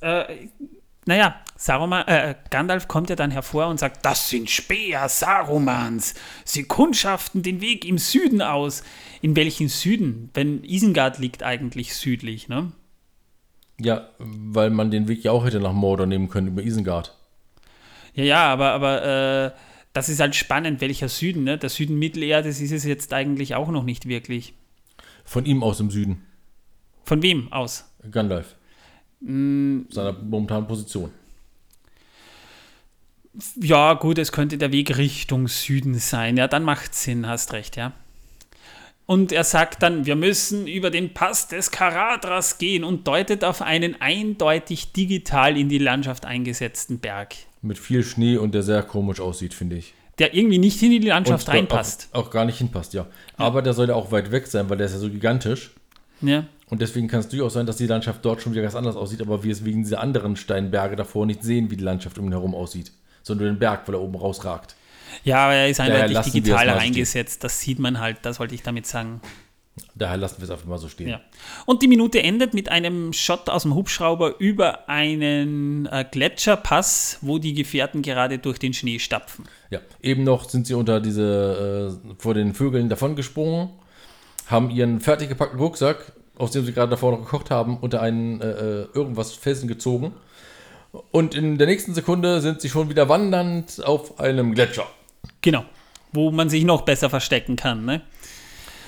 Äh, 0.01 0.21
äh, 0.21 0.50
naja, 1.05 1.36
Saruman, 1.55 2.08
äh, 2.08 2.36
Gandalf 2.50 2.88
kommt 2.88 3.10
ja 3.10 3.15
dann 3.15 3.31
hervor 3.31 3.67
und 3.67 3.79
sagt, 3.79 4.05
das 4.05 4.29
sind 4.29 4.50
Speer 4.50 5.10
Sarumans. 5.10 6.15
Sie 6.46 6.63
kundschaften 6.63 7.43
den 7.43 7.62
Weg 7.62 7.86
im 7.86 7.98
Süden 7.98 8.41
aus. 8.41 8.84
In 9.22 9.36
welchen 9.36 9.67
Süden? 9.67 10.29
Wenn 10.34 10.63
Isengard 10.63 11.20
liegt 11.20 11.43
eigentlich 11.43 11.96
südlich, 11.96 12.48
ne? 12.48 12.72
ja, 13.86 14.10
weil 14.20 14.70
man 14.70 14.91
den 14.91 15.08
Weg 15.08 15.24
ja 15.24 15.31
auch 15.31 15.46
hätte 15.46 15.60
nach 15.60 15.74
Mordor 15.74 16.05
nehmen 16.05 16.29
können 16.29 16.48
über 16.48 16.62
Isengard. 16.62 17.15
Ja, 18.13 18.24
ja, 18.24 18.43
aber, 18.51 18.72
aber 18.72 19.03
äh, 19.03 19.51
das 19.93 20.10
ist 20.10 20.20
halt 20.20 20.36
spannend, 20.36 20.81
welcher 20.81 21.10
Süden, 21.10 21.43
ne? 21.43 21.58
Der 21.58 21.70
Süden 21.70 21.98
Mittelerdes 21.98 22.62
ist 22.62 22.72
es 22.72 22.84
jetzt 22.84 23.13
eigentlich 23.13 23.55
auch 23.55 23.70
noch 23.70 23.84
nicht 23.84 24.08
wirklich. 24.08 24.53
Von 25.24 25.46
ihm 25.46 25.63
aus 25.63 25.79
im 25.79 25.91
Süden. 25.91 26.24
Von 27.03 27.22
wem 27.22 27.51
aus? 27.51 27.89
Gandalf. 28.10 28.55
Seiner 29.21 30.13
momentanen 30.13 30.67
Position. 30.67 31.11
Ja, 33.55 33.93
gut, 33.93 34.17
es 34.17 34.31
könnte 34.31 34.57
der 34.57 34.71
Weg 34.71 34.97
Richtung 34.97 35.47
Süden 35.47 35.95
sein. 35.95 36.35
Ja, 36.37 36.47
dann 36.47 36.63
macht 36.63 36.93
Sinn, 36.95 37.27
hast 37.27 37.53
recht, 37.53 37.77
ja. 37.77 37.93
Und 39.05 39.31
er 39.31 39.43
sagt 39.43 39.83
dann, 39.83 40.05
wir 40.05 40.15
müssen 40.15 40.67
über 40.67 40.89
den 40.89 41.13
Pass 41.13 41.47
des 41.47 41.71
Karadras 41.71 42.57
gehen 42.57 42.83
und 42.83 43.07
deutet 43.07 43.43
auf 43.43 43.61
einen 43.61 43.99
eindeutig 43.99 44.91
digital 44.93 45.57
in 45.57 45.69
die 45.69 45.77
Landschaft 45.79 46.25
eingesetzten 46.25 46.99
Berg, 46.99 47.35
Mit 47.61 47.77
viel 47.77 48.03
Schnee 48.03 48.37
und 48.37 48.53
der 48.53 48.63
sehr 48.63 48.83
komisch 48.83 49.19
aussieht, 49.19 49.53
finde 49.53 49.77
ich. 49.77 49.93
der 50.17 50.33
irgendwie 50.33 50.59
nicht 50.59 50.81
in 50.81 50.91
die 50.91 50.99
Landschaft 50.99 51.47
Und 51.47 51.53
reinpasst. 51.53 52.09
Auch, 52.11 52.27
auch 52.27 52.31
gar 52.31 52.45
nicht 52.45 52.57
hinpasst, 52.57 52.93
ja. 52.93 53.07
Aber 53.37 53.61
der 53.61 53.73
soll 53.73 53.87
ja 53.89 53.95
auch 53.95 54.11
weit 54.11 54.31
weg 54.31 54.47
sein, 54.47 54.69
weil 54.69 54.77
der 54.77 54.87
ist 54.87 54.93
ja 54.93 54.99
so 54.99 55.09
gigantisch. 55.09 55.71
Ja. 56.21 56.45
Und 56.69 56.81
deswegen 56.81 57.07
kann 57.07 57.19
es 57.19 57.27
durchaus 57.27 57.53
sein, 57.53 57.65
dass 57.65 57.77
die 57.77 57.87
Landschaft 57.87 58.23
dort 58.23 58.41
schon 58.41 58.53
wieder 58.53 58.61
ganz 58.61 58.75
anders 58.75 58.95
aussieht, 58.95 59.21
aber 59.21 59.43
wir 59.43 59.51
es 59.51 59.65
wegen 59.65 59.83
dieser 59.83 59.99
anderen 59.99 60.35
Steinberge 60.35 60.95
davor 60.95 61.25
nicht 61.25 61.43
sehen, 61.43 61.69
wie 61.69 61.77
die 61.77 61.83
Landschaft 61.83 62.17
um 62.17 62.25
ihn 62.25 62.31
herum 62.31 62.55
aussieht. 62.55 62.91
Sondern 63.23 63.47
nur 63.47 63.55
den 63.55 63.59
Berg, 63.59 63.87
weil 63.87 63.95
er 63.95 64.01
oben 64.01 64.15
rausragt. 64.15 64.75
Ja, 65.23 65.45
aber 65.45 65.53
er 65.53 65.69
ist 65.69 65.79
eindeutig 65.79 66.31
digital 66.31 66.69
reingesetzt. 66.69 67.43
Das 67.43 67.59
sieht 67.59 67.79
man 67.79 67.99
halt, 67.99 68.19
das 68.23 68.39
wollte 68.39 68.55
ich 68.55 68.63
damit 68.63 68.87
sagen. 68.87 69.21
Daher 69.95 70.17
lassen 70.17 70.37
wir 70.39 70.45
es 70.45 70.49
einfach 70.49 70.65
mal 70.65 70.77
so 70.77 70.89
stehen. 70.89 71.09
Ja. 71.09 71.21
Und 71.65 71.81
die 71.81 71.87
Minute 71.87 72.21
endet 72.21 72.53
mit 72.53 72.69
einem 72.69 73.13
Shot 73.13 73.49
aus 73.49 73.63
dem 73.63 73.73
Hubschrauber 73.73 74.39
über 74.39 74.89
einen 74.89 75.85
äh, 75.85 76.05
Gletscherpass, 76.09 77.19
wo 77.21 77.37
die 77.37 77.53
Gefährten 77.53 78.01
gerade 78.01 78.37
durch 78.37 78.59
den 78.59 78.73
Schnee 78.73 78.99
stapfen. 78.99 79.45
Ja, 79.69 79.79
eben 80.01 80.23
noch 80.23 80.49
sind 80.49 80.67
sie 80.67 80.73
unter 80.73 80.99
diese, 80.99 81.97
äh, 82.03 82.13
vor 82.17 82.33
den 82.33 82.53
Vögeln 82.53 82.89
davongesprungen, 82.89 83.69
haben 84.51 84.70
ihren 84.70 85.00
fertig 85.00 85.29
gepackten 85.29 85.60
Rucksack, 85.60 86.13
aus 86.38 86.51
dem 86.51 86.65
sie 86.65 86.74
gerade 86.74 86.91
davor 86.91 87.12
noch 87.12 87.20
gekocht 87.20 87.51
haben, 87.51 87.77
unter 87.77 88.01
einen 88.01 88.41
äh, 88.41 88.50
äh, 88.50 88.88
irgendwas 88.93 89.34
Felsen 89.34 89.67
gezogen. 89.67 90.13
Und 91.12 91.36
in 91.36 91.58
der 91.58 91.67
nächsten 91.67 91.93
Sekunde 91.93 92.41
sind 92.41 92.62
sie 92.62 92.70
schon 92.70 92.89
wieder 92.89 93.08
wandernd 93.08 93.81
auf 93.84 94.20
einem 94.20 94.53
Gletscher. 94.53 94.86
Genau. 95.41 95.63
Wo 96.12 96.31
man 96.31 96.50
sich 96.50 96.65
noch 96.65 96.81
besser 96.81 97.10
verstecken 97.10 97.55
kann. 97.55 97.86
Ne? 97.86 98.01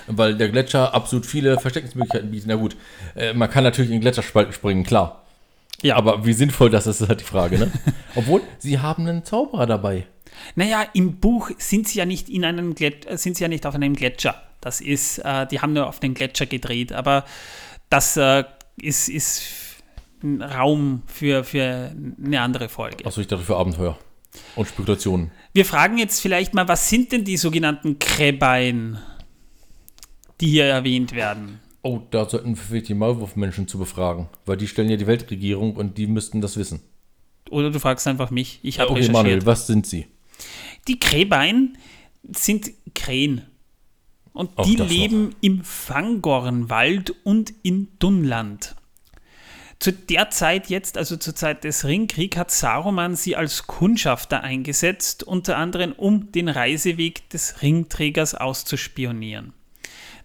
Weil 0.07 0.35
der 0.35 0.49
Gletscher 0.49 0.93
absolut 0.93 1.25
viele 1.25 1.57
Versteckungsmöglichkeiten 1.59 2.31
bietet. 2.31 2.47
Na 2.47 2.55
gut, 2.55 2.75
äh, 3.15 3.33
man 3.33 3.49
kann 3.49 3.63
natürlich 3.63 3.91
in 3.91 4.01
Gletscherspalten 4.01 4.53
springen, 4.53 4.83
klar. 4.83 5.22
Ja. 5.83 5.95
Aber 5.97 6.25
wie 6.25 6.33
sinnvoll 6.33 6.69
das 6.69 6.87
ist, 6.87 7.01
ist 7.01 7.09
halt 7.09 7.21
die 7.21 7.25
Frage, 7.25 7.59
ne? 7.59 7.71
Obwohl, 8.15 8.41
sie 8.57 8.79
haben 8.79 9.07
einen 9.07 9.23
Zauberer 9.23 9.67
dabei. 9.67 10.07
Naja, 10.55 10.85
im 10.93 11.19
Buch 11.19 11.51
sind 11.57 11.87
sie 11.87 11.99
ja 11.99 12.05
nicht 12.05 12.29
in 12.29 12.45
einem 12.45 12.73
Glet 12.73 13.05
äh, 13.05 13.17
sind 13.17 13.37
sie 13.37 13.43
ja 13.43 13.47
nicht 13.47 13.65
auf 13.65 13.75
einem 13.75 13.95
Gletscher. 13.95 14.41
Das 14.61 14.81
ist, 14.81 15.19
äh, 15.19 15.45
die 15.47 15.59
haben 15.59 15.73
nur 15.73 15.87
auf 15.87 15.99
den 15.99 16.13
Gletscher 16.13 16.45
gedreht, 16.45 16.93
aber 16.93 17.25
das 17.89 18.17
äh, 18.17 18.45
ist, 18.77 19.09
ist 19.09 19.43
ein 20.23 20.41
Raum 20.41 21.03
für, 21.05 21.43
für 21.43 21.91
eine 22.23 22.41
andere 22.41 22.69
Folge. 22.69 23.05
Achso, 23.05 23.21
ich 23.21 23.27
dachte 23.27 23.43
für 23.43 23.57
Abenteuer 23.57 23.97
und 24.55 24.67
Spekulationen. 24.67 25.31
Wir 25.53 25.65
fragen 25.65 25.97
jetzt 25.97 26.21
vielleicht 26.21 26.53
mal, 26.53 26.67
was 26.67 26.89
sind 26.89 27.11
denn 27.11 27.25
die 27.25 27.37
sogenannten 27.37 27.99
Kräbein, 27.99 28.99
die 30.39 30.47
hier 30.47 30.65
erwähnt 30.65 31.13
werden? 31.13 31.59
Oh, 31.85 31.99
da 32.11 32.27
sollten 32.29 32.55
wir 32.55 32.63
vielleicht 32.63 32.87
die 32.87 32.93
Maulwurfmenschen 32.93 33.67
zu 33.67 33.77
befragen, 33.77 34.29
weil 34.45 34.55
die 34.57 34.67
stellen 34.67 34.89
ja 34.89 34.95
die 34.95 35.05
Weltregierung 35.07 35.75
und 35.75 35.97
die 35.97 36.07
müssten 36.07 36.39
das 36.41 36.55
wissen. 36.57 36.81
Oder 37.49 37.69
du 37.71 37.79
fragst 37.79 38.07
einfach 38.07 38.31
mich. 38.31 38.59
Ich 38.63 38.79
habe 38.79 38.89
Okay, 38.91 39.01
recherchiert. 39.01 39.13
Manuel, 39.23 39.45
was 39.45 39.67
sind 39.67 39.85
sie? 39.85 40.07
Die 40.87 40.97
Kräbein 40.97 41.77
sind 42.35 42.71
Krähen. 42.95 43.43
Und 44.31 44.57
Auch 44.57 44.65
die 44.65 44.77
das 44.77 44.87
noch. 44.87 44.95
leben 44.95 45.35
im 45.41 45.63
Fangornwald 45.63 47.13
und 47.23 47.53
in 47.63 47.89
Dunland. 47.99 48.75
Zu 49.79 49.91
der 49.91 50.29
Zeit 50.29 50.69
jetzt, 50.69 50.97
also 50.97 51.17
zur 51.17 51.35
Zeit 51.35 51.65
des 51.65 51.83
Ringkriegs, 51.85 52.37
hat 52.37 52.49
Saruman 52.49 53.15
sie 53.15 53.35
als 53.35 53.67
Kundschafter 53.67 54.41
eingesetzt, 54.41 55.23
unter 55.23 55.57
anderem 55.57 55.91
um 55.91 56.31
den 56.31 56.47
Reiseweg 56.47 57.29
des 57.29 57.61
Ringträgers 57.61 58.33
auszuspionieren. 58.33 59.53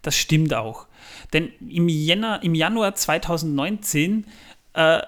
Das 0.02 0.16
stimmt 0.16 0.54
auch. 0.54 0.86
Denn 1.32 1.50
im, 1.60 1.88
Jänner, 1.88 2.42
im 2.42 2.54
Januar 2.54 2.94
2019 2.94 4.26
äh, 4.74 5.00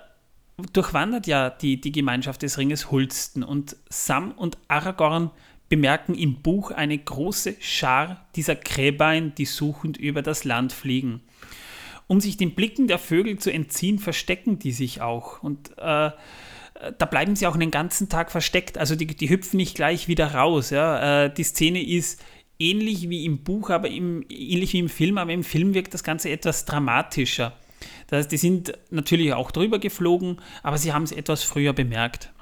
durchwandert 0.73 1.27
ja 1.27 1.51
die, 1.51 1.81
die 1.81 1.93
Gemeinschaft 1.93 2.43
des 2.43 2.59
Ringes 2.59 2.91
Hulsten 2.91 3.43
und 3.43 3.77
Sam 3.89 4.33
und 4.33 4.59
Aragorn 4.69 5.31
bemerken 5.69 6.15
im 6.15 6.43
Buch 6.43 6.73
eine 6.73 6.99
große 6.99 7.55
Schar 7.61 8.27
dieser 8.35 8.57
Kräbein, 8.57 9.35
die 9.37 9.45
suchend 9.47 9.97
über 9.97 10.21
das 10.21 10.45
Land 10.45 10.73
fliegen. 10.73 11.23
Um 12.09 12.21
sich 12.21 12.37
den 12.37 12.57
Blicken 12.57 12.89
der 12.89 12.99
Vögel 12.99 13.39
zu 13.39 13.53
entziehen, 13.53 14.01
verstecken 14.01 14.59
die 14.59 14.73
sich 14.73 15.01
auch. 15.01 15.45
Und 15.45 15.71
äh, 15.79 16.11
da 16.99 17.07
bleiben 17.09 17.37
sie 17.37 17.47
auch 17.47 17.55
einen 17.55 17.71
ganzen 17.71 18.09
Tag 18.09 18.33
versteckt. 18.33 18.79
Also 18.79 18.97
die, 18.97 19.07
die 19.07 19.31
hüpfen 19.31 19.59
nicht 19.59 19.77
gleich 19.77 20.09
wieder 20.09 20.35
raus. 20.35 20.71
Ja. 20.71 21.27
Äh, 21.27 21.33
die 21.33 21.45
Szene 21.45 21.87
ist 21.87 22.21
ähnlich 22.61 23.09
wie 23.09 23.25
im 23.25 23.43
Buch, 23.43 23.71
aber 23.71 23.89
im, 23.89 24.25
ähnlich 24.29 24.73
wie 24.75 24.79
im 24.79 24.89
Film, 24.89 25.19
aber 25.19 25.33
im 25.33 25.43
Film 25.43 25.75
wirkt 25.75 25.95
das 25.95 26.05
Ganze 26.05 26.31
etwas 26.31 26.67
dramatischer. 26.67 27.55
Das 28.07 28.19
heißt, 28.19 28.33
die 28.33 28.37
sind 28.37 28.73
natürlich 28.91 29.33
auch 29.33 29.51
drüber 29.51 29.79
geflogen, 29.79 30.37
aber 30.63 30.79
sie 30.79 30.93
haben 30.93 31.05
es 31.05 31.13
etwas 31.13 31.43
früher 31.43 31.73
bemerkt. 31.73 32.33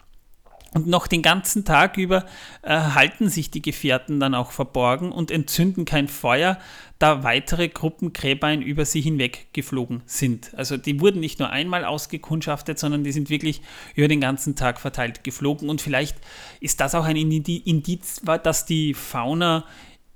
Und 0.74 0.86
noch 0.86 1.06
den 1.06 1.22
ganzen 1.22 1.64
Tag 1.64 1.96
über 1.96 2.26
äh, 2.62 2.78
halten 2.78 3.30
sich 3.30 3.50
die 3.50 3.62
Gefährten 3.62 4.20
dann 4.20 4.34
auch 4.34 4.52
verborgen 4.52 5.12
und 5.12 5.30
entzünden 5.30 5.86
kein 5.86 6.08
Feuer, 6.08 6.58
da 6.98 7.22
weitere 7.22 7.68
Gruppen 7.68 8.12
Kräbein 8.12 8.60
über 8.60 8.84
sie 8.84 9.00
hinweg 9.00 9.46
geflogen 9.54 10.02
sind. 10.04 10.52
Also 10.54 10.76
die 10.76 11.00
wurden 11.00 11.20
nicht 11.20 11.38
nur 11.38 11.48
einmal 11.48 11.86
ausgekundschaftet, 11.86 12.78
sondern 12.78 13.02
die 13.02 13.12
sind 13.12 13.30
wirklich 13.30 13.62
über 13.94 14.08
den 14.08 14.20
ganzen 14.20 14.56
Tag 14.56 14.78
verteilt 14.78 15.24
geflogen. 15.24 15.70
Und 15.70 15.80
vielleicht 15.80 16.18
ist 16.60 16.80
das 16.80 16.94
auch 16.94 17.04
ein 17.04 17.16
Indi- 17.16 17.62
Indiz, 17.64 18.20
dass 18.42 18.66
die 18.66 18.92
Fauna 18.92 19.64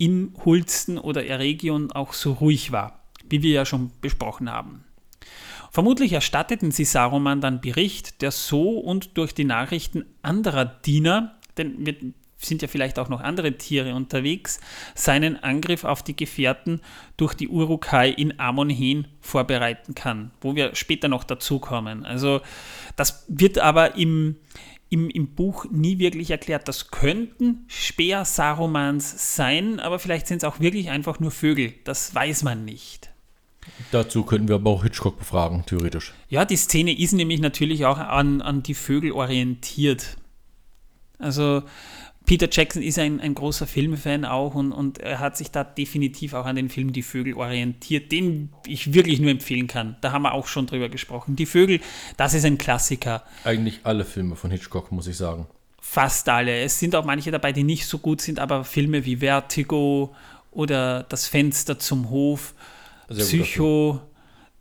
in 0.02 0.34
Hulsten 0.44 0.98
oder 0.98 1.24
Eregion 1.24 1.92
auch 1.92 2.12
so 2.12 2.32
ruhig 2.32 2.72
war, 2.72 3.04
wie 3.30 3.42
wir 3.42 3.52
ja 3.52 3.64
schon 3.64 3.92
besprochen 4.00 4.50
haben. 4.50 4.82
Vermutlich 5.70 6.12
erstatteten 6.12 6.72
sie 6.72 6.84
Saruman 6.84 7.40
dann 7.40 7.60
Bericht, 7.60 8.20
der 8.20 8.32
so 8.32 8.80
und 8.80 9.16
durch 9.16 9.32
die 9.32 9.44
Nachrichten 9.44 10.04
anderer 10.20 10.64
Diener, 10.64 11.36
denn 11.56 11.86
wir 11.86 11.94
sind 12.36 12.62
ja 12.62 12.66
vielleicht 12.66 12.98
auch 12.98 13.08
noch 13.08 13.20
andere 13.20 13.56
Tiere 13.56 13.94
unterwegs, 13.94 14.58
seinen 14.96 15.40
Angriff 15.40 15.84
auf 15.84 16.02
die 16.02 16.16
Gefährten 16.16 16.80
durch 17.16 17.34
die 17.34 17.46
Urukai 17.46 18.10
in 18.10 18.40
Amonhen 18.40 19.06
vorbereiten 19.20 19.94
kann, 19.94 20.32
wo 20.40 20.56
wir 20.56 20.74
später 20.74 21.06
noch 21.06 21.22
dazukommen. 21.22 22.04
Also 22.04 22.40
das 22.96 23.24
wird 23.28 23.60
aber 23.60 23.94
im, 23.94 24.34
im, 24.92 25.08
im 25.08 25.28
Buch 25.28 25.64
nie 25.70 25.98
wirklich 25.98 26.30
erklärt. 26.30 26.68
Das 26.68 26.90
könnten 26.90 27.64
Speer 27.66 28.24
Sarumans 28.26 29.36
sein, 29.36 29.80
aber 29.80 29.98
vielleicht 29.98 30.26
sind 30.26 30.38
es 30.38 30.44
auch 30.44 30.60
wirklich 30.60 30.90
einfach 30.90 31.18
nur 31.18 31.30
Vögel. 31.30 31.72
Das 31.84 32.14
weiß 32.14 32.42
man 32.42 32.64
nicht. 32.66 33.10
Dazu 33.90 34.24
könnten 34.24 34.48
wir 34.48 34.56
aber 34.56 34.70
auch 34.70 34.82
Hitchcock 34.82 35.18
befragen, 35.18 35.64
theoretisch. 35.64 36.12
Ja, 36.28 36.44
die 36.44 36.56
Szene 36.56 36.98
ist 36.98 37.12
nämlich 37.12 37.40
natürlich 37.40 37.86
auch 37.86 37.98
an, 37.98 38.42
an 38.42 38.62
die 38.62 38.74
Vögel 38.74 39.12
orientiert. 39.12 40.18
Also 41.18 41.62
Peter 42.32 42.48
Jackson 42.50 42.82
ist 42.82 42.98
ein, 42.98 43.20
ein 43.20 43.34
großer 43.34 43.66
Filmfan 43.66 44.24
auch 44.24 44.54
und, 44.54 44.72
und 44.72 44.96
er 44.96 45.18
hat 45.18 45.36
sich 45.36 45.50
da 45.50 45.64
definitiv 45.64 46.32
auch 46.32 46.46
an 46.46 46.56
den 46.56 46.70
Film 46.70 46.94
Die 46.94 47.02
Vögel 47.02 47.34
orientiert, 47.34 48.10
den 48.10 48.48
ich 48.66 48.94
wirklich 48.94 49.20
nur 49.20 49.30
empfehlen 49.30 49.66
kann. 49.66 49.96
Da 50.00 50.12
haben 50.12 50.22
wir 50.22 50.32
auch 50.32 50.46
schon 50.46 50.66
drüber 50.66 50.88
gesprochen. 50.88 51.36
Die 51.36 51.44
Vögel, 51.44 51.80
das 52.16 52.32
ist 52.32 52.46
ein 52.46 52.56
Klassiker. 52.56 53.22
Eigentlich 53.44 53.80
alle 53.84 54.06
Filme 54.06 54.34
von 54.34 54.50
Hitchcock, 54.50 54.90
muss 54.92 55.08
ich 55.08 55.18
sagen. 55.18 55.46
Fast 55.82 56.26
alle. 56.30 56.62
Es 56.62 56.78
sind 56.78 56.94
auch 56.94 57.04
manche 57.04 57.30
dabei, 57.30 57.52
die 57.52 57.64
nicht 57.64 57.84
so 57.84 57.98
gut 57.98 58.22
sind, 58.22 58.38
aber 58.38 58.64
Filme 58.64 59.04
wie 59.04 59.18
Vertigo 59.18 60.14
oder 60.52 61.02
Das 61.02 61.26
Fenster 61.26 61.78
zum 61.78 62.08
Hof, 62.08 62.54
Sehr 63.10 63.26
Psycho, 63.26 64.00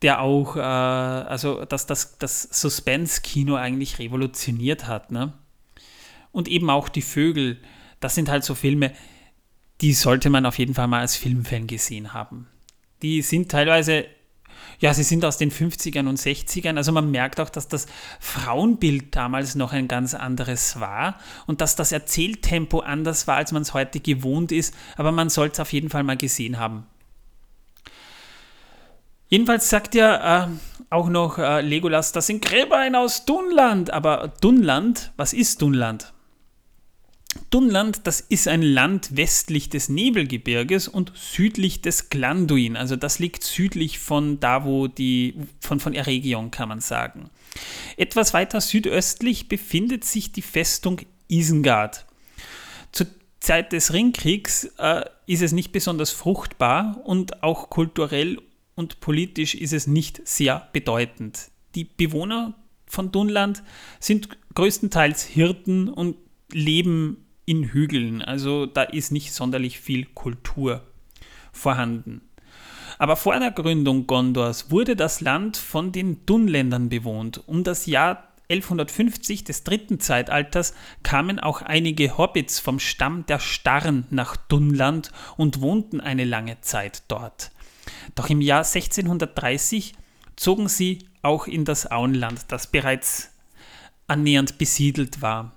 der 0.01 0.19
auch, 0.19 0.57
äh, 0.57 0.59
also 0.59 1.63
dass 1.63 1.85
das, 1.85 2.17
das 2.17 2.49
Suspense-Kino 2.51 3.55
eigentlich 3.55 3.97
revolutioniert 3.97 4.87
hat. 4.87 5.13
Ne? 5.13 5.31
Und 6.31 6.47
eben 6.47 6.69
auch 6.69 6.89
die 6.89 7.01
Vögel, 7.01 7.59
das 7.99 8.15
sind 8.15 8.29
halt 8.29 8.43
so 8.43 8.55
Filme, 8.55 8.93
die 9.81 9.93
sollte 9.93 10.29
man 10.29 10.45
auf 10.45 10.57
jeden 10.59 10.73
Fall 10.73 10.87
mal 10.87 11.01
als 11.01 11.15
Filmfan 11.15 11.67
gesehen 11.67 12.13
haben. 12.13 12.47
Die 13.01 13.21
sind 13.21 13.49
teilweise, 13.49 14.05
ja, 14.79 14.93
sie 14.93 15.03
sind 15.03 15.25
aus 15.25 15.37
den 15.37 15.51
50ern 15.51 16.07
und 16.07 16.19
60ern, 16.19 16.77
also 16.77 16.91
man 16.91 17.09
merkt 17.09 17.39
auch, 17.39 17.49
dass 17.49 17.67
das 17.67 17.87
Frauenbild 18.19 19.15
damals 19.15 19.55
noch 19.55 19.73
ein 19.73 19.87
ganz 19.87 20.13
anderes 20.13 20.79
war 20.79 21.19
und 21.47 21.61
dass 21.61 21.75
das 21.75 21.91
Erzähltempo 21.91 22.79
anders 22.79 23.27
war, 23.27 23.37
als 23.37 23.51
man 23.51 23.63
es 23.63 23.73
heute 23.73 23.99
gewohnt 23.99 24.51
ist, 24.51 24.75
aber 24.97 25.11
man 25.11 25.29
sollte 25.29 25.53
es 25.53 25.59
auf 25.61 25.73
jeden 25.73 25.89
Fall 25.89 26.03
mal 26.03 26.17
gesehen 26.17 26.59
haben. 26.59 26.85
Jedenfalls 29.31 29.69
sagt 29.69 29.95
ja 29.95 30.43
äh, 30.43 30.47
auch 30.89 31.07
noch 31.07 31.37
äh, 31.37 31.61
Legolas, 31.61 32.11
das 32.11 32.27
sind 32.27 32.43
Gräbereien 32.43 32.95
aus 32.95 33.23
Dunland. 33.23 33.89
Aber 33.93 34.33
Dunland, 34.41 35.13
was 35.15 35.31
ist 35.31 35.61
Dunland? 35.61 36.11
Dunland, 37.49 38.01
das 38.07 38.21
ist 38.21 38.47
ein 38.47 38.61
Land 38.61 39.15
westlich 39.15 39.69
des 39.69 39.89
Nebelgebirges 39.89 40.87
und 40.87 41.13
südlich 41.15 41.81
des 41.81 42.09
Glanduin. 42.09 42.75
Also 42.75 42.95
das 42.95 43.19
liegt 43.19 43.43
südlich 43.43 43.99
von 43.99 44.39
da, 44.39 44.65
wo 44.65 44.87
die, 44.87 45.35
von, 45.59 45.79
von 45.79 45.93
Eregion 45.93 46.51
kann 46.51 46.69
man 46.69 46.81
sagen. 46.81 47.29
Etwas 47.97 48.33
weiter 48.33 48.61
südöstlich 48.61 49.49
befindet 49.49 50.03
sich 50.03 50.31
die 50.31 50.41
Festung 50.41 51.01
Isengard. 51.27 52.05
Zur 52.91 53.07
Zeit 53.39 53.71
des 53.71 53.93
Ringkriegs 53.93 54.65
äh, 54.77 55.05
ist 55.25 55.41
es 55.41 55.51
nicht 55.51 55.71
besonders 55.71 56.11
fruchtbar 56.11 57.01
und 57.03 57.43
auch 57.43 57.69
kulturell 57.69 58.41
und 58.75 58.99
politisch 58.99 59.55
ist 59.55 59.73
es 59.73 59.87
nicht 59.87 60.25
sehr 60.27 60.69
bedeutend. 60.73 61.49
Die 61.75 61.85
Bewohner 61.85 62.55
von 62.85 63.11
Dunland 63.11 63.63
sind 63.99 64.29
größtenteils 64.53 65.23
Hirten 65.23 65.87
und 65.87 66.17
leben 66.51 67.25
in 67.45 67.63
Hügeln. 67.63 68.21
Also 68.21 68.65
da 68.65 68.83
ist 68.83 69.11
nicht 69.11 69.33
sonderlich 69.33 69.79
viel 69.79 70.05
Kultur 70.05 70.83
vorhanden. 71.51 72.21
Aber 72.97 73.15
vor 73.15 73.37
der 73.39 73.51
Gründung 73.51 74.05
Gondors 74.05 74.69
wurde 74.69 74.95
das 74.95 75.21
Land 75.21 75.57
von 75.57 75.91
den 75.91 76.25
Dunländern 76.25 76.89
bewohnt. 76.89 77.41
Um 77.47 77.63
das 77.63 77.87
Jahr 77.87 78.27
1150 78.51 79.43
des 79.43 79.63
dritten 79.63 79.99
Zeitalters 79.99 80.73
kamen 81.03 81.39
auch 81.39 81.61
einige 81.61 82.17
Hobbits 82.17 82.59
vom 82.59 82.79
Stamm 82.79 83.25
der 83.25 83.39
Starren 83.39 84.05
nach 84.09 84.35
Dunland 84.35 85.11
und 85.37 85.61
wohnten 85.61 86.01
eine 86.01 86.25
lange 86.25 86.59
Zeit 86.61 87.03
dort. 87.07 87.51
Doch 88.13 88.29
im 88.29 88.41
Jahr 88.41 88.65
1630 88.65 89.93
zogen 90.35 90.67
sie 90.67 90.99
auch 91.21 91.47
in 91.47 91.65
das 91.65 91.89
Auenland, 91.89 92.45
das 92.49 92.67
bereits 92.67 93.31
annähernd 94.07 94.57
besiedelt 94.57 95.21
war. 95.21 95.53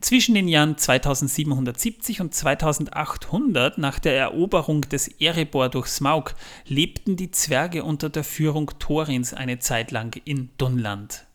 Zwischen 0.00 0.36
den 0.36 0.46
Jahren 0.46 0.78
2770 0.78 2.20
und 2.20 2.32
2800 2.32 3.78
nach 3.78 3.98
der 3.98 4.16
Eroberung 4.16 4.82
des 4.82 5.08
Erebor 5.08 5.68
durch 5.68 5.88
Smaug 5.88 6.34
lebten 6.66 7.16
die 7.16 7.32
Zwerge 7.32 7.82
unter 7.82 8.08
der 8.08 8.22
Führung 8.22 8.70
Thorins 8.78 9.34
eine 9.34 9.58
Zeit 9.58 9.90
lang 9.90 10.20
in 10.24 10.50
Dunland. 10.56 11.26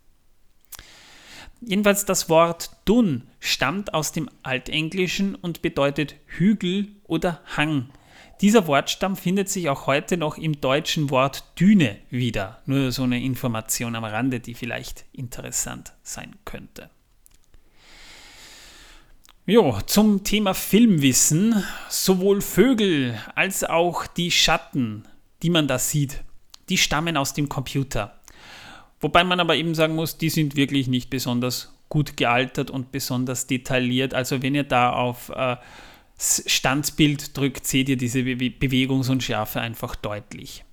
Jedenfalls 1.59 2.05
das 2.05 2.29
Wort 2.29 2.71
Dun 2.85 3.23
stammt 3.39 3.93
aus 3.93 4.13
dem 4.13 4.29
Altenglischen 4.43 5.35
und 5.35 5.61
bedeutet 5.61 6.15
Hügel 6.25 6.87
oder 7.03 7.41
Hang. 7.57 7.89
Dieser 8.39 8.67
Wortstamm 8.67 9.15
findet 9.17 9.49
sich 9.49 9.69
auch 9.69 9.87
heute 9.87 10.17
noch 10.17 10.37
im 10.37 10.59
deutschen 10.59 11.09
Wort 11.09 11.43
Düne 11.59 11.97
wieder. 12.09 12.61
Nur 12.65 12.91
so 12.93 13.03
eine 13.03 13.21
Information 13.21 13.95
am 13.95 14.03
Rande, 14.05 14.39
die 14.39 14.53
vielleicht 14.53 15.05
interessant 15.13 15.93
sein 16.01 16.35
könnte. 16.43 16.89
Jo, 19.45 19.77
zum 19.85 20.23
Thema 20.23 20.53
Filmwissen. 20.53 21.65
Sowohl 21.89 22.39
Vögel 22.39 23.19
als 23.35 23.65
auch 23.65 24.07
die 24.07 24.31
Schatten, 24.31 25.05
die 25.41 25.49
man 25.49 25.67
da 25.67 25.79
sieht, 25.79 26.23
die 26.69 26.77
stammen 26.77 27.17
aus 27.17 27.33
dem 27.33 27.49
Computer. 27.49 28.21
Wobei 29.01 29.25
man 29.25 29.41
aber 29.41 29.57
eben 29.57 29.75
sagen 29.75 29.95
muss, 29.95 30.17
die 30.17 30.29
sind 30.29 30.55
wirklich 30.55 30.87
nicht 30.87 31.09
besonders 31.09 31.75
gut 31.89 32.15
gealtert 32.15 32.71
und 32.71 32.93
besonders 32.93 33.45
detailliert. 33.45 34.13
Also 34.13 34.41
wenn 34.41 34.55
ihr 34.55 34.63
da 34.63 34.93
auf 34.93 35.27
äh, 35.27 35.57
Standbild 36.17 37.35
drückt, 37.35 37.67
seht 37.67 37.89
ihr 37.89 37.97
diese 37.97 38.23
Be 38.23 38.49
Bewegungsunschärfe 38.49 39.59
einfach 39.59 39.97
deutlich. 39.97 40.63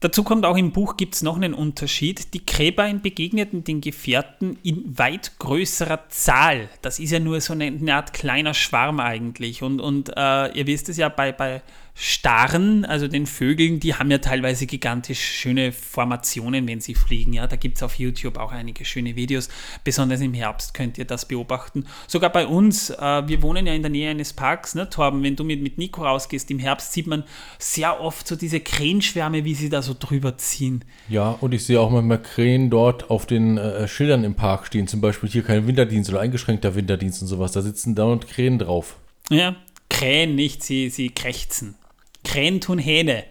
Dazu 0.00 0.24
kommt 0.24 0.46
auch 0.46 0.56
im 0.56 0.72
Buch 0.72 0.96
gibt 0.96 1.14
es 1.14 1.22
noch 1.22 1.36
einen 1.36 1.52
Unterschied. 1.52 2.32
Die 2.32 2.44
Kräbein 2.44 3.02
begegneten 3.02 3.64
den 3.64 3.82
Gefährten 3.82 4.58
in 4.62 4.98
weit 4.98 5.38
größerer 5.38 6.08
Zahl. 6.08 6.70
Das 6.80 6.98
ist 6.98 7.10
ja 7.10 7.20
nur 7.20 7.42
so 7.42 7.52
eine, 7.52 7.66
eine 7.66 7.94
Art 7.94 8.14
kleiner 8.14 8.54
Schwarm 8.54 8.98
eigentlich. 8.98 9.62
Und, 9.62 9.78
und 9.78 10.10
äh, 10.16 10.52
ihr 10.52 10.66
wisst 10.66 10.88
es 10.88 10.96
ja, 10.96 11.10
bei, 11.10 11.32
bei 11.32 11.62
Starren, 11.94 12.84
also 12.84 13.08
den 13.08 13.26
Vögeln, 13.26 13.80
die 13.80 13.94
haben 13.94 14.10
ja 14.10 14.18
teilweise 14.18 14.66
gigantisch 14.66 15.20
schöne 15.20 15.72
Formationen, 15.72 16.66
wenn 16.66 16.80
sie 16.80 16.94
fliegen. 16.94 17.32
Ja, 17.32 17.46
da 17.46 17.56
gibt 17.56 17.76
es 17.76 17.82
auf 17.82 17.98
YouTube 17.98 18.38
auch 18.38 18.52
einige 18.52 18.84
schöne 18.84 19.16
Videos. 19.16 19.48
Besonders 19.84 20.20
im 20.20 20.34
Herbst 20.34 20.74
könnt 20.74 20.98
ihr 20.98 21.04
das 21.04 21.26
beobachten. 21.26 21.86
Sogar 22.06 22.30
bei 22.30 22.46
uns, 22.46 22.90
äh, 22.90 23.28
wir 23.28 23.42
wohnen 23.42 23.66
ja 23.66 23.74
in 23.74 23.82
der 23.82 23.90
Nähe 23.90 24.10
eines 24.10 24.32
Parks, 24.32 24.74
ne, 24.74 24.88
Torben, 24.88 25.22
wenn 25.22 25.36
du 25.36 25.44
mit, 25.44 25.62
mit 25.62 25.78
Nico 25.78 26.04
rausgehst, 26.04 26.50
im 26.50 26.58
Herbst 26.58 26.92
sieht 26.92 27.06
man 27.06 27.24
sehr 27.58 28.00
oft 28.00 28.26
so 28.26 28.36
diese 28.36 28.60
Krähenschwärme, 28.60 29.44
wie 29.44 29.54
sie 29.54 29.68
da 29.68 29.82
so 29.82 29.94
drüber 29.98 30.38
ziehen. 30.38 30.84
Ja, 31.08 31.30
und 31.40 31.52
ich 31.52 31.64
sehe 31.64 31.80
auch 31.80 31.90
manchmal 31.90 32.22
Krähen 32.22 32.70
dort 32.70 33.10
auf 33.10 33.26
den 33.26 33.58
äh, 33.58 33.88
Schildern 33.88 34.24
im 34.24 34.34
Park 34.34 34.66
stehen. 34.66 34.86
Zum 34.86 35.00
Beispiel 35.00 35.28
hier 35.28 35.42
kein 35.42 35.66
Winterdienst 35.66 36.10
oder 36.10 36.20
eingeschränkter 36.20 36.74
Winterdienst 36.74 37.22
und 37.22 37.28
sowas. 37.28 37.52
Da 37.52 37.62
sitzen 37.62 37.94
dauernd 37.94 38.26
Krähen 38.28 38.58
drauf. 38.58 38.96
Ja, 39.30 39.54
Krähen 39.90 40.34
nicht, 40.34 40.62
sie, 40.62 40.88
sie 40.88 41.10
krächzen. 41.10 41.76
Krähen 42.24 42.62
tun 42.62 42.78
Hähne. 42.78 43.24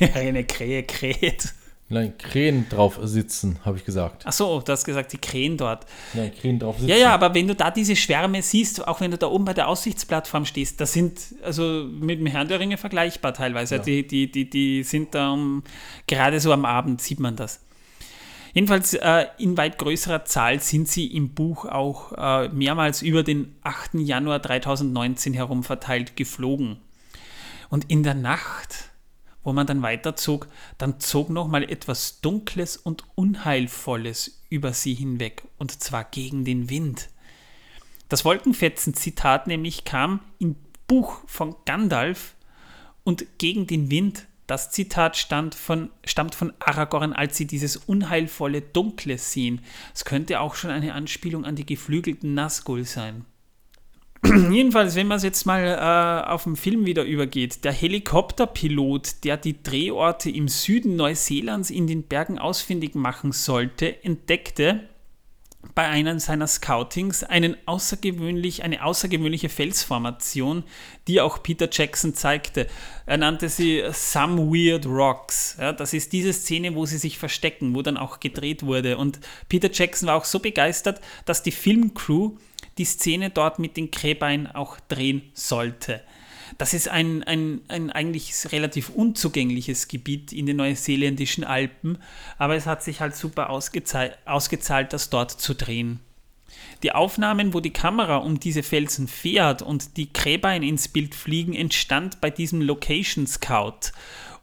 Eine 0.14 0.44
Krähe 0.44 0.82
kräht. 0.84 1.52
Nein, 1.90 2.18
Krähen 2.18 2.68
drauf 2.68 2.98
sitzen, 3.02 3.60
habe 3.64 3.78
ich 3.78 3.84
gesagt. 3.84 4.24
Ach 4.26 4.32
so, 4.32 4.60
du 4.60 4.72
hast 4.72 4.84
gesagt, 4.84 5.10
die 5.14 5.18
Krähen 5.18 5.56
dort. 5.56 5.86
Nein, 6.12 6.32
Krähen 6.38 6.58
drauf 6.58 6.76
sitzen. 6.76 6.90
Ja, 6.90 6.96
ja, 6.96 7.14
aber 7.14 7.34
wenn 7.34 7.48
du 7.48 7.54
da 7.54 7.70
diese 7.70 7.96
Schwärme 7.96 8.42
siehst, 8.42 8.86
auch 8.86 9.00
wenn 9.00 9.10
du 9.10 9.16
da 9.16 9.28
oben 9.28 9.46
bei 9.46 9.54
der 9.54 9.68
Aussichtsplattform 9.68 10.44
stehst, 10.44 10.80
das 10.82 10.92
sind 10.92 11.18
also 11.42 11.86
mit 11.88 12.20
dem 12.20 12.26
Herrn 12.26 12.48
der 12.48 12.60
Ringe 12.60 12.76
vergleichbar 12.76 13.32
teilweise. 13.32 13.76
Ja. 13.76 13.82
Die, 13.82 14.06
die, 14.06 14.30
die, 14.30 14.50
die 14.50 14.82
sind 14.82 15.14
da 15.14 15.32
um, 15.32 15.62
gerade 16.06 16.40
so 16.40 16.52
am 16.52 16.66
Abend 16.66 17.00
sieht 17.00 17.20
man 17.20 17.36
das. 17.36 17.60
Jedenfalls 18.54 18.94
äh, 18.94 19.26
in 19.38 19.56
weit 19.56 19.78
größerer 19.78 20.24
Zahl 20.24 20.60
sind 20.60 20.88
sie 20.88 21.06
im 21.06 21.34
Buch 21.34 21.64
auch 21.64 22.12
äh, 22.12 22.48
mehrmals 22.48 23.02
über 23.02 23.22
den 23.22 23.54
8. 23.62 23.94
Januar 23.94 24.42
2019 24.42 25.34
herum 25.34 25.64
verteilt 25.64 26.16
geflogen. 26.16 26.78
Und 27.68 27.90
in 27.90 28.02
der 28.02 28.14
Nacht, 28.14 28.90
wo 29.42 29.52
man 29.52 29.66
dann 29.66 29.82
weiterzog, 29.82 30.48
dann 30.78 31.00
zog 31.00 31.30
nochmal 31.30 31.64
etwas 31.64 32.20
Dunkles 32.20 32.76
und 32.76 33.04
Unheilvolles 33.14 34.42
über 34.48 34.72
sie 34.72 34.94
hinweg, 34.94 35.42
und 35.58 35.82
zwar 35.82 36.04
gegen 36.04 36.44
den 36.44 36.70
Wind. 36.70 37.10
Das 38.08 38.24
Wolkenfetzen-Zitat 38.24 39.46
nämlich 39.46 39.84
kam 39.84 40.20
im 40.38 40.56
Buch 40.86 41.20
von 41.26 41.54
Gandalf 41.66 42.34
und 43.04 43.38
gegen 43.38 43.66
den 43.66 43.90
Wind. 43.90 44.26
Das 44.48 44.70
Zitat 44.70 45.18
stammt 45.18 45.54
von, 45.54 45.90
stammt 46.06 46.34
von 46.34 46.54
Aragorn, 46.58 47.12
als 47.12 47.36
sie 47.36 47.46
dieses 47.46 47.76
unheilvolle 47.76 48.62
Dunkle 48.62 49.18
sehen. 49.18 49.60
Es 49.94 50.06
könnte 50.06 50.40
auch 50.40 50.54
schon 50.54 50.70
eine 50.70 50.94
Anspielung 50.94 51.44
an 51.44 51.54
die 51.54 51.66
geflügelten 51.66 52.32
Nazgul 52.32 52.84
sein. 52.84 53.26
Jedenfalls, 54.24 54.94
wenn 54.94 55.06
man 55.06 55.18
es 55.18 55.22
jetzt 55.22 55.44
mal 55.44 55.62
äh, 55.62 56.30
auf 56.30 56.44
den 56.44 56.56
Film 56.56 56.86
wieder 56.86 57.04
übergeht, 57.04 57.62
der 57.62 57.72
Helikopterpilot, 57.72 59.22
der 59.22 59.36
die 59.36 59.62
Drehorte 59.62 60.30
im 60.30 60.48
Süden 60.48 60.96
Neuseelands 60.96 61.68
in 61.68 61.86
den 61.86 62.04
Bergen 62.04 62.38
ausfindig 62.38 62.94
machen 62.94 63.32
sollte, 63.32 64.02
entdeckte 64.02 64.88
bei 65.74 65.86
einem 65.86 66.20
seiner 66.20 66.46
Scoutings 66.46 67.24
einen 67.24 67.56
außergewöhnlich, 67.66 68.62
eine 68.62 68.84
außergewöhnliche 68.84 69.48
Felsformation, 69.48 70.62
die 71.08 71.20
auch 71.20 71.42
Peter 71.42 71.68
Jackson 71.70 72.14
zeigte. 72.14 72.68
Er 73.06 73.16
nannte 73.16 73.48
sie 73.48 73.82
Some 73.92 74.52
Weird 74.52 74.86
Rocks. 74.86 75.56
Ja, 75.58 75.72
das 75.72 75.94
ist 75.94 76.12
diese 76.12 76.32
Szene, 76.32 76.74
wo 76.76 76.86
sie 76.86 76.98
sich 76.98 77.18
verstecken, 77.18 77.74
wo 77.74 77.82
dann 77.82 77.96
auch 77.96 78.20
gedreht 78.20 78.64
wurde. 78.64 78.98
Und 78.98 79.18
Peter 79.48 79.70
Jackson 79.72 80.08
war 80.08 80.16
auch 80.16 80.24
so 80.24 80.38
begeistert, 80.38 81.00
dass 81.24 81.42
die 81.42 81.52
Filmcrew 81.52 82.36
die 82.78 82.84
Szene 82.84 83.30
dort 83.30 83.58
mit 83.58 83.76
den 83.76 83.90
Kräbein 83.90 84.46
auch 84.46 84.78
drehen 84.88 85.22
sollte. 85.34 86.02
Das 86.56 86.74
ist 86.74 86.88
ein, 86.88 87.22
ein, 87.24 87.60
ein 87.68 87.90
eigentlich 87.90 88.32
relativ 88.52 88.88
unzugängliches 88.90 89.88
Gebiet 89.88 90.32
in 90.32 90.46
den 90.46 90.56
neuseeländischen 90.56 91.44
Alpen, 91.44 91.98
aber 92.38 92.56
es 92.56 92.66
hat 92.66 92.82
sich 92.82 93.00
halt 93.00 93.14
super 93.14 93.50
ausgezahlt, 93.50 94.16
ausgezahlt, 94.24 94.92
das 94.92 95.10
dort 95.10 95.30
zu 95.30 95.54
drehen. 95.54 96.00
Die 96.82 96.92
Aufnahmen, 96.92 97.54
wo 97.54 97.60
die 97.60 97.72
Kamera 97.72 98.18
um 98.18 98.40
diese 98.40 98.62
Felsen 98.62 99.08
fährt 99.08 99.62
und 99.62 99.96
die 99.96 100.12
Kräbein 100.12 100.62
ins 100.62 100.88
Bild 100.88 101.14
fliegen, 101.14 101.54
entstand 101.54 102.20
bei 102.20 102.30
diesem 102.30 102.62
Location 102.62 103.26
Scout 103.26 103.92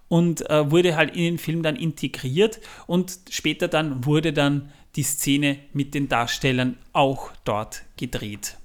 und 0.07 0.49
äh, 0.49 0.69
wurde 0.69 0.95
halt 0.95 1.15
in 1.15 1.23
den 1.23 1.37
Film 1.37 1.63
dann 1.63 1.75
integriert 1.75 2.59
und 2.87 3.19
später 3.29 3.67
dann 3.67 4.05
wurde 4.05 4.33
dann 4.33 4.71
die 4.95 5.03
Szene 5.03 5.59
mit 5.73 5.93
den 5.93 6.07
Darstellern 6.07 6.77
auch 6.93 7.31
dort 7.43 7.83
gedreht. 7.97 8.57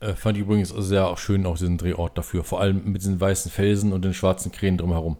Äh, 0.00 0.14
fand 0.14 0.36
ich 0.36 0.42
übrigens 0.42 0.68
sehr 0.68 1.16
schön 1.16 1.44
auch 1.46 1.58
diesen 1.58 1.78
Drehort 1.78 2.16
dafür, 2.16 2.44
vor 2.44 2.60
allem 2.60 2.92
mit 2.92 3.02
diesen 3.02 3.20
weißen 3.20 3.50
Felsen 3.50 3.92
und 3.92 4.04
den 4.04 4.14
schwarzen 4.14 4.52
Krähen 4.52 4.78
drumherum. 4.78 5.16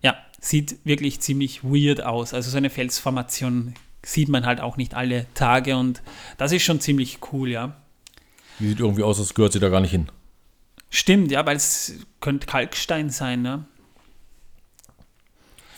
Ja, 0.00 0.16
sieht 0.40 0.84
wirklich 0.84 1.20
ziemlich 1.20 1.64
weird 1.64 2.02
aus. 2.02 2.34
Also 2.34 2.50
so 2.50 2.56
eine 2.56 2.70
Felsformation 2.70 3.74
sieht 4.04 4.28
man 4.28 4.44
halt 4.44 4.60
auch 4.60 4.76
nicht 4.76 4.94
alle 4.94 5.26
Tage 5.34 5.76
und 5.76 6.02
das 6.36 6.52
ist 6.52 6.62
schon 6.62 6.80
ziemlich 6.80 7.18
cool, 7.32 7.48
ja. 7.48 7.76
Die 8.60 8.68
sieht 8.68 8.80
irgendwie 8.80 9.02
aus, 9.02 9.18
als 9.18 9.34
gehört 9.34 9.52
sie 9.54 9.60
da 9.60 9.70
gar 9.70 9.80
nicht 9.80 9.90
hin. 9.90 10.08
Stimmt, 10.90 11.30
ja, 11.32 11.44
weil 11.46 11.56
es 11.56 11.94
könnte 12.20 12.46
Kalkstein 12.46 13.10
sein, 13.10 13.42
ne? 13.42 13.64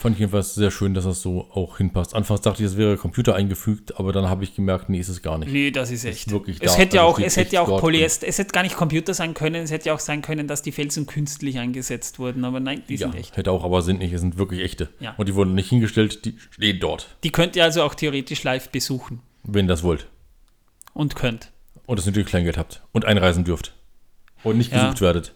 Fand 0.07 0.14
ich 0.14 0.21
jedenfalls 0.21 0.55
sehr 0.55 0.71
schön, 0.71 0.95
dass 0.95 1.03
das 1.03 1.21
so 1.21 1.49
auch 1.51 1.79
hinpasst. 1.79 2.14
Anfangs 2.14 2.40
dachte 2.40 2.62
ich, 2.62 2.69
es 2.69 2.77
wäre 2.77 2.97
Computer 2.97 3.35
eingefügt, 3.35 3.99
aber 3.99 4.12
dann 4.12 4.29
habe 4.29 4.45
ich 4.45 4.55
gemerkt, 4.55 4.88
nee, 4.88 5.01
ist 5.01 5.09
es 5.09 5.21
gar 5.21 5.37
nicht. 5.37 5.51
Nee, 5.51 5.73
das 5.73 5.90
ist 5.90 6.05
echt. 6.05 6.29
Ist 6.29 6.31
wirklich 6.31 6.59
es 6.61 6.75
da. 6.75 6.79
hätte 6.79 6.99
ja 6.99 7.05
also 7.05 7.16
auch, 7.16 7.19
es 7.19 7.37
hätte 7.37 7.57
ja 7.57 7.62
auch 7.62 7.81
Polyester, 7.81 8.29
es 8.29 8.38
hätte 8.38 8.53
gar 8.53 8.62
nicht 8.62 8.77
Computer 8.77 9.14
sein 9.14 9.35
können, 9.35 9.64
es 9.64 9.73
hätte 9.73 9.87
ja 9.87 9.95
auch 9.95 9.99
sein 9.99 10.23
können, 10.23 10.47
dass 10.47 10.62
die 10.62 10.71
Felsen 10.71 11.09
künstlich 11.09 11.59
eingesetzt 11.59 12.21
wurden, 12.21 12.45
aber 12.45 12.61
nein, 12.61 12.85
die 12.88 12.95
ja, 12.95 13.09
sind 13.09 13.16
echt. 13.16 13.37
Hätte 13.37 13.51
auch, 13.51 13.64
aber 13.64 13.83
sind 13.83 13.99
nicht, 13.99 14.12
es 14.12 14.21
sind 14.21 14.38
wirklich 14.38 14.62
echte. 14.62 14.90
Ja. 15.01 15.12
Und 15.16 15.29
die 15.29 15.35
wurden 15.35 15.57
nicht 15.57 15.71
hingestellt, 15.71 16.25
die 16.25 16.37
stehen 16.51 16.79
dort. 16.79 17.16
Die 17.25 17.33
könnt 17.33 17.57
ihr 17.57 17.64
also 17.64 17.83
auch 17.83 17.97
theoretisch 17.97 18.45
live 18.45 18.69
besuchen. 18.69 19.23
Wenn 19.42 19.66
das 19.66 19.83
wollt. 19.83 20.07
Und 20.92 21.16
könnt. 21.16 21.51
Und 21.85 21.99
das 21.99 22.07
natürlich 22.07 22.29
Kleingeld 22.29 22.59
habt. 22.59 22.81
Und 22.92 23.07
einreisen 23.07 23.42
dürft. 23.42 23.75
Und 24.45 24.57
nicht 24.57 24.71
gesucht 24.71 25.01
ja. 25.01 25.01
werdet. 25.01 25.35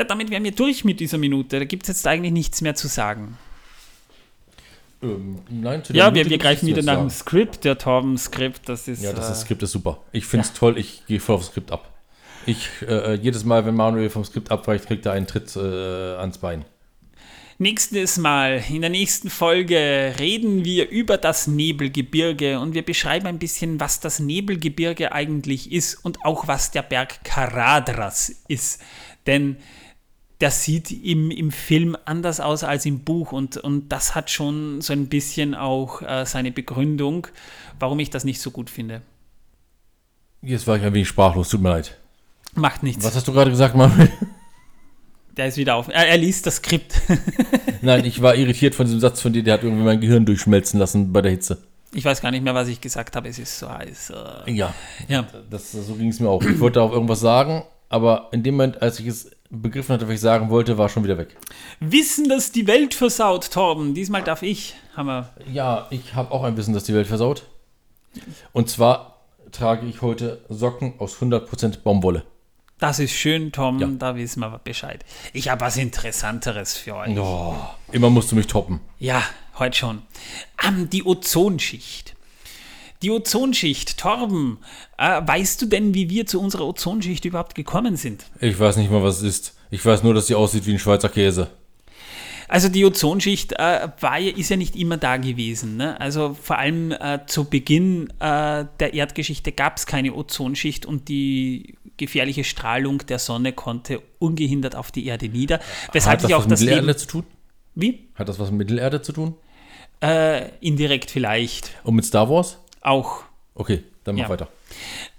Ja, 0.00 0.04
damit 0.04 0.30
wären 0.30 0.44
wir 0.44 0.52
durch 0.52 0.82
mit 0.82 0.98
dieser 0.98 1.18
Minute. 1.18 1.58
Da 1.58 1.66
gibt 1.66 1.82
es 1.82 1.88
jetzt 1.88 2.06
eigentlich 2.06 2.32
nichts 2.32 2.62
mehr 2.62 2.74
zu 2.74 2.88
sagen. 2.88 3.36
Ähm, 5.02 5.40
nein, 5.50 5.82
ja, 5.92 6.14
wir, 6.14 6.30
wir 6.30 6.38
greifen 6.38 6.66
wieder 6.66 6.80
nach 6.80 6.96
dem 6.96 7.10
Skript, 7.10 7.64
der 7.64 7.76
Torben-Skript. 7.76 8.66
Das 8.66 8.88
ist, 8.88 9.02
ja, 9.02 9.12
das, 9.12 9.28
äh, 9.28 9.34
Skript 9.34 9.62
ist 9.62 9.72
super. 9.72 9.98
Ich 10.12 10.24
finde 10.24 10.46
es 10.46 10.52
ja. 10.52 10.58
toll, 10.58 10.78
ich 10.78 11.04
gehe 11.06 11.20
voll 11.20 11.34
aufs 11.34 11.48
Skript 11.48 11.70
ab. 11.70 11.92
Ich, 12.46 12.66
äh, 12.88 13.16
jedes 13.16 13.44
Mal, 13.44 13.66
wenn 13.66 13.74
Manuel 13.74 14.08
vom 14.08 14.24
Skript 14.24 14.50
abweicht, 14.50 14.86
kriegt 14.86 15.04
er 15.04 15.12
einen 15.12 15.26
Tritt 15.26 15.54
äh, 15.54 15.60
ans 15.60 16.38
Bein. 16.38 16.64
Nächstes 17.58 18.16
Mal, 18.16 18.64
in 18.70 18.80
der 18.80 18.88
nächsten 18.88 19.28
Folge, 19.28 20.14
reden 20.18 20.64
wir 20.64 20.88
über 20.88 21.18
das 21.18 21.46
Nebelgebirge 21.46 22.58
und 22.58 22.72
wir 22.72 22.86
beschreiben 22.86 23.26
ein 23.26 23.38
bisschen, 23.38 23.80
was 23.80 24.00
das 24.00 24.18
Nebelgebirge 24.18 25.12
eigentlich 25.12 25.70
ist 25.70 26.02
und 26.02 26.24
auch 26.24 26.48
was 26.48 26.70
der 26.70 26.80
Berg 26.80 27.22
Karadras 27.22 28.30
ist. 28.48 28.80
Denn 29.26 29.58
der 30.40 30.50
sieht 30.50 30.90
im, 30.90 31.30
im 31.30 31.50
Film 31.50 31.96
anders 32.06 32.40
aus 32.40 32.64
als 32.64 32.86
im 32.86 33.00
Buch 33.00 33.32
und, 33.32 33.56
und 33.58 33.90
das 33.90 34.14
hat 34.14 34.30
schon 34.30 34.80
so 34.80 34.92
ein 34.92 35.06
bisschen 35.08 35.54
auch 35.54 36.02
äh, 36.02 36.24
seine 36.24 36.50
Begründung, 36.50 37.26
warum 37.78 38.00
ich 38.00 38.10
das 38.10 38.24
nicht 38.24 38.40
so 38.40 38.50
gut 38.50 38.70
finde. 38.70 39.02
Jetzt 40.42 40.66
war 40.66 40.76
ich 40.76 40.82
ein 40.82 40.94
wenig 40.94 41.08
sprachlos, 41.08 41.50
tut 41.50 41.60
mir 41.60 41.70
leid. 41.70 41.96
Macht 42.54 42.82
nichts. 42.82 43.04
Was 43.04 43.14
hast 43.14 43.28
du 43.28 43.32
gerade 43.32 43.50
gesagt, 43.50 43.74
Manuel? 43.76 44.10
Der 45.36 45.46
ist 45.46 45.56
wieder 45.56 45.76
auf. 45.76 45.88
Er, 45.88 46.08
er 46.08 46.16
liest 46.16 46.46
das 46.46 46.56
Skript. 46.56 47.00
Nein, 47.82 48.04
ich 48.04 48.20
war 48.20 48.34
irritiert 48.34 48.74
von 48.74 48.86
diesem 48.86 49.00
Satz 49.00 49.20
von 49.20 49.32
dir, 49.32 49.42
der 49.42 49.54
hat 49.54 49.62
irgendwie 49.62 49.84
mein 49.84 50.00
Gehirn 50.00 50.24
durchschmelzen 50.26 50.80
lassen 50.80 51.12
bei 51.12 51.22
der 51.22 51.30
Hitze. 51.30 51.58
Ich 51.92 52.04
weiß 52.04 52.20
gar 52.20 52.30
nicht 52.30 52.42
mehr, 52.42 52.54
was 52.54 52.68
ich 52.68 52.80
gesagt 52.80 53.14
habe. 53.16 53.28
Es 53.28 53.38
ist 53.38 53.58
so 53.58 53.68
heiß. 53.70 54.10
Äh. 54.46 54.52
Ja, 54.52 54.74
Ja. 55.08 55.26
das, 55.50 55.72
so 55.72 55.94
ging 55.94 56.08
es 56.08 56.20
mir 56.20 56.28
auch. 56.28 56.42
Ich 56.42 56.58
wollte 56.60 56.80
auch 56.82 56.92
irgendwas 56.92 57.20
sagen, 57.20 57.62
aber 57.88 58.28
in 58.32 58.42
dem 58.42 58.54
Moment, 58.56 58.80
als 58.82 58.98
ich 59.00 59.06
es 59.06 59.30
begriffen 59.50 59.94
hatte, 59.94 60.06
was 60.06 60.14
ich 60.14 60.20
sagen 60.20 60.48
wollte, 60.48 60.78
war 60.78 60.88
schon 60.88 61.04
wieder 61.04 61.18
weg. 61.18 61.36
Wissen, 61.80 62.28
dass 62.28 62.52
die 62.52 62.66
Welt 62.66 62.94
versaut, 62.94 63.50
Torben. 63.50 63.94
Diesmal 63.94 64.22
darf 64.22 64.42
ich. 64.42 64.74
Wir. 64.96 65.30
Ja, 65.52 65.86
ich 65.90 66.14
habe 66.14 66.30
auch 66.32 66.44
ein 66.44 66.56
Wissen, 66.56 66.74
das 66.74 66.84
die 66.84 66.94
Welt 66.94 67.06
versaut. 67.06 67.44
Und 68.52 68.68
zwar 68.68 69.24
trage 69.52 69.86
ich 69.86 70.02
heute 70.02 70.44
Socken 70.48 70.94
aus 70.98 71.16
100% 71.16 71.82
Baumwolle. 71.82 72.24
Das 72.78 72.98
ist 72.98 73.12
schön, 73.12 73.52
Tom. 73.52 73.78
Ja. 73.78 73.88
Da 73.88 74.16
wissen 74.16 74.40
wir 74.40 74.58
Bescheid. 74.64 75.04
Ich 75.32 75.48
habe 75.48 75.60
was 75.60 75.76
Interessanteres 75.76 76.76
für 76.76 76.96
euch. 76.96 77.18
Oh, 77.18 77.54
immer 77.92 78.08
musst 78.08 78.32
du 78.32 78.36
mich 78.36 78.46
toppen. 78.46 78.80
Ja, 78.98 79.22
heute 79.58 79.76
schon. 79.76 80.02
Ähm, 80.66 80.88
die 80.88 81.04
Ozonschicht. 81.04 82.14
Die 83.02 83.10
Ozonschicht, 83.10 83.96
Torben, 83.98 84.58
äh, 84.98 85.22
weißt 85.24 85.62
du 85.62 85.66
denn, 85.66 85.94
wie 85.94 86.10
wir 86.10 86.26
zu 86.26 86.40
unserer 86.40 86.66
Ozonschicht 86.66 87.24
überhaupt 87.24 87.54
gekommen 87.54 87.96
sind? 87.96 88.26
Ich 88.40 88.58
weiß 88.58 88.76
nicht 88.76 88.90
mal, 88.90 89.02
was 89.02 89.18
es 89.18 89.22
ist. 89.22 89.56
Ich 89.70 89.84
weiß 89.84 90.02
nur, 90.02 90.12
dass 90.12 90.26
sie 90.26 90.34
aussieht 90.34 90.66
wie 90.66 90.72
ein 90.72 90.78
Schweizer 90.78 91.08
Käse. 91.08 91.50
Also 92.50 92.68
die 92.68 92.84
Ozonschicht 92.84 93.52
äh, 93.52 93.88
war 94.00 94.18
ist 94.18 94.50
ja 94.50 94.56
nicht 94.56 94.74
immer 94.74 94.96
da 94.96 95.18
gewesen. 95.18 95.76
Ne? 95.76 95.98
Also 96.00 96.34
vor 96.34 96.58
allem 96.58 96.90
äh, 96.90 97.20
zu 97.26 97.44
Beginn 97.44 98.10
äh, 98.18 98.66
der 98.80 98.92
Erdgeschichte 98.92 99.52
gab 99.52 99.76
es 99.76 99.86
keine 99.86 100.12
Ozonschicht 100.14 100.84
und 100.84 101.08
die 101.08 101.76
gefährliche 101.96 102.42
Strahlung 102.42 103.06
der 103.06 103.20
Sonne 103.20 103.52
konnte 103.52 104.02
ungehindert 104.18 104.74
auf 104.74 104.90
die 104.90 105.06
Erde 105.06 105.28
nieder. 105.28 105.60
Weshalb 105.92 106.14
Hat 106.14 106.24
das 106.24 106.26
sich 106.26 106.34
auch 106.34 106.40
was 106.40 106.46
mit 106.46 106.52
das 106.52 106.60
Mittelerde 106.62 106.86
Leben... 106.88 106.98
zu 106.98 107.06
tun? 107.06 107.24
Wie? 107.76 108.08
Hat 108.16 108.28
das 108.28 108.40
was 108.40 108.50
mit 108.50 108.58
Mittelerde 108.58 109.00
zu 109.00 109.12
tun? 109.12 109.34
Äh, 110.02 110.48
indirekt 110.60 111.10
vielleicht. 111.10 111.70
Und 111.84 111.94
mit 111.94 112.04
Star 112.04 112.28
Wars? 112.28 112.58
Auch 112.80 113.24
Okay, 113.54 113.82
dann 114.04 114.14
mach 114.14 114.22
Ja. 114.22 114.28
weiter. 114.30 114.48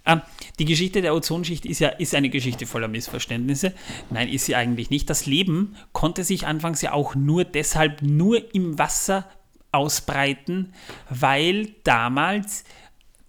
Ähm, 0.05 0.21
die 0.57 0.65
Geschichte 0.65 1.01
der 1.01 1.13
Ozonschicht 1.13 1.65
ist 1.65 1.79
ja 1.79 1.89
ist 1.89 2.15
eine 2.15 2.29
Geschichte 2.29 2.65
voller 2.65 2.87
Missverständnisse. 2.87 3.73
Nein, 4.09 4.29
ist 4.29 4.45
sie 4.45 4.55
eigentlich 4.55 4.89
nicht. 4.89 5.09
Das 5.09 5.25
Leben 5.25 5.75
konnte 5.91 6.23
sich 6.23 6.47
anfangs 6.47 6.81
ja 6.81 6.93
auch 6.93 7.13
nur 7.13 7.43
deshalb 7.43 8.01
nur 8.01 8.53
im 8.55 8.79
Wasser 8.79 9.29
ausbreiten, 9.71 10.73
weil 11.09 11.75
damals, 11.83 12.63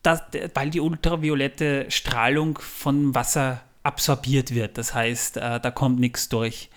das, 0.02 0.22
weil 0.54 0.70
die 0.70 0.80
ultraviolette 0.80 1.90
Strahlung 1.90 2.58
von 2.58 3.14
Wasser 3.14 3.60
absorbiert 3.82 4.54
wird. 4.54 4.78
Das 4.78 4.94
heißt, 4.94 5.36
äh, 5.36 5.60
da 5.60 5.70
kommt 5.70 6.00
nichts 6.00 6.28
durch. 6.28 6.70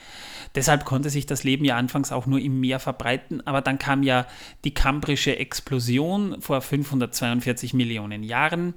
Deshalb 0.55 0.85
konnte 0.85 1.09
sich 1.09 1.25
das 1.25 1.43
Leben 1.43 1.65
ja 1.65 1.75
anfangs 1.75 2.11
auch 2.11 2.25
nur 2.25 2.39
im 2.39 2.59
Meer 2.59 2.79
verbreiten, 2.79 3.45
aber 3.45 3.61
dann 3.61 3.77
kam 3.77 4.03
ja 4.03 4.25
die 4.63 4.73
kambrische 4.73 5.37
Explosion 5.37 6.41
vor 6.41 6.61
542 6.61 7.73
Millionen 7.73 8.23
Jahren 8.23 8.73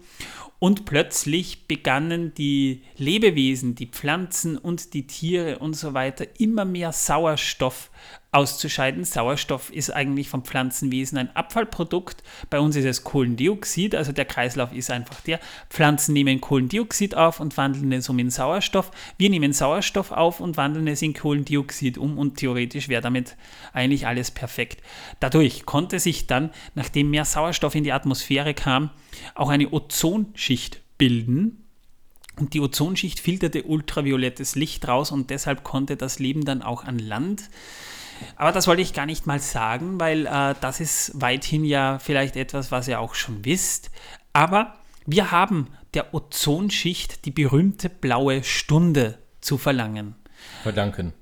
und 0.58 0.86
plötzlich 0.86 1.68
begannen 1.68 2.34
die 2.34 2.82
Lebewesen, 2.96 3.74
die 3.74 3.86
Pflanzen 3.86 4.58
und 4.58 4.92
die 4.94 5.06
Tiere 5.06 5.58
und 5.58 5.74
so 5.74 5.94
weiter 5.94 6.26
immer 6.38 6.64
mehr 6.64 6.92
Sauerstoff 6.92 7.90
auszuscheiden. 8.30 9.04
Sauerstoff 9.04 9.70
ist 9.70 9.90
eigentlich 9.90 10.28
vom 10.28 10.44
Pflanzenwesen 10.44 11.16
ein 11.16 11.34
Abfallprodukt. 11.34 12.22
Bei 12.50 12.60
uns 12.60 12.76
ist 12.76 12.84
es 12.84 13.02
Kohlendioxid, 13.02 13.94
also 13.94 14.12
der 14.12 14.26
Kreislauf 14.26 14.72
ist 14.72 14.90
einfach 14.90 15.20
der. 15.22 15.40
Pflanzen 15.70 16.12
nehmen 16.12 16.40
Kohlendioxid 16.40 17.14
auf 17.14 17.40
und 17.40 17.56
wandeln 17.56 17.90
es 17.92 18.08
um 18.08 18.18
in 18.18 18.30
Sauerstoff. 18.30 18.90
Wir 19.16 19.30
nehmen 19.30 19.52
Sauerstoff 19.54 20.12
auf 20.12 20.40
und 20.40 20.56
wandeln 20.58 20.88
es 20.88 21.00
in 21.00 21.14
Kohlendioxid 21.14 21.96
um 21.96 22.18
und 22.18 22.36
theoretisch 22.36 22.88
wäre 22.88 23.00
damit 23.00 23.36
eigentlich 23.72 24.06
alles 24.06 24.30
perfekt. 24.30 24.82
Dadurch 25.20 25.64
konnte 25.64 25.98
sich 25.98 26.26
dann, 26.26 26.50
nachdem 26.74 27.10
mehr 27.10 27.24
Sauerstoff 27.24 27.74
in 27.74 27.84
die 27.84 27.92
Atmosphäre 27.92 28.52
kam, 28.52 28.90
auch 29.34 29.48
eine 29.48 29.72
Ozonschicht 29.72 30.47
bilden. 30.98 31.64
Und 32.36 32.54
die 32.54 32.60
Ozonschicht 32.60 33.20
filterte 33.20 33.64
ultraviolettes 33.64 34.54
Licht 34.54 34.86
raus 34.86 35.10
und 35.10 35.30
deshalb 35.30 35.64
konnte 35.64 35.96
das 35.96 36.18
Leben 36.18 36.44
dann 36.44 36.62
auch 36.62 36.84
an 36.84 36.98
Land. 36.98 37.50
Aber 38.36 38.52
das 38.52 38.66
wollte 38.66 38.82
ich 38.82 38.92
gar 38.92 39.06
nicht 39.06 39.26
mal 39.26 39.40
sagen, 39.40 39.98
weil 40.00 40.26
äh, 40.26 40.54
das 40.60 40.80
ist 40.80 41.12
weithin 41.14 41.64
ja 41.64 41.98
vielleicht 41.98 42.36
etwas, 42.36 42.70
was 42.70 42.88
ihr 42.88 43.00
auch 43.00 43.14
schon 43.14 43.44
wisst. 43.44 43.90
Aber 44.32 44.74
wir 45.06 45.30
haben 45.30 45.68
der 45.94 46.14
Ozonschicht 46.14 47.24
die 47.24 47.30
berühmte 47.30 47.88
blaue 47.88 48.44
Stunde 48.44 49.18
zu 49.40 49.58
verlangen. 49.58 50.14
Verdanken. 50.62 51.12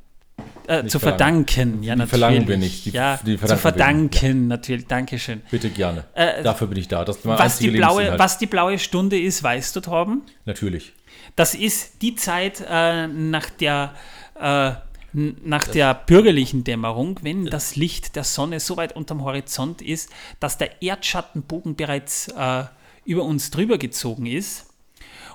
Äh, 0.68 0.86
zu 0.86 0.98
verlangen. 0.98 1.46
verdanken, 1.46 1.82
ja, 1.82 1.94
Die 1.96 2.06
verlangen 2.06 2.48
wir 2.48 2.56
nicht, 2.56 2.86
die- 2.86 2.90
ja, 2.90 3.18
die 3.24 3.38
zu 3.38 3.46
verdanken 3.46 4.10
verdanken, 4.10 4.48
natürlich. 4.48 4.86
Dankeschön. 4.86 5.42
Bitte 5.50 5.70
gerne. 5.70 6.04
Äh, 6.14 6.42
Dafür 6.42 6.66
bin 6.66 6.78
ich 6.78 6.88
da. 6.88 7.04
Das 7.04 7.18
ist 7.18 7.24
mein 7.24 7.38
Was 7.38 7.58
die, 7.58 7.70
blaue, 7.70 8.18
was 8.18 8.38
die 8.38 8.46
blaue 8.46 8.78
Stunde 8.78 9.18
ist, 9.18 9.42
weißt 9.42 9.76
du, 9.76 9.80
Torben? 9.80 10.22
Natürlich. 10.44 10.92
Das 11.36 11.54
ist 11.54 12.02
die 12.02 12.14
Zeit 12.16 12.64
äh, 12.68 13.06
nach 13.06 13.50
der 13.50 13.94
äh, 14.40 14.72
nach 15.12 15.66
der 15.66 15.94
bürgerlichen 15.94 16.62
Dämmerung, 16.62 17.18
wenn 17.22 17.46
das 17.46 17.74
Licht 17.74 18.16
der 18.16 18.24
Sonne 18.24 18.60
so 18.60 18.76
weit 18.76 18.94
unterm 18.94 19.24
Horizont 19.24 19.80
ist, 19.80 20.10
dass 20.40 20.58
der 20.58 20.82
Erdschattenbogen 20.82 21.74
bereits 21.74 22.28
äh, 22.28 22.64
über 23.06 23.22
uns 23.22 23.50
drüber 23.50 23.78
gezogen 23.78 24.26
ist. 24.26 24.66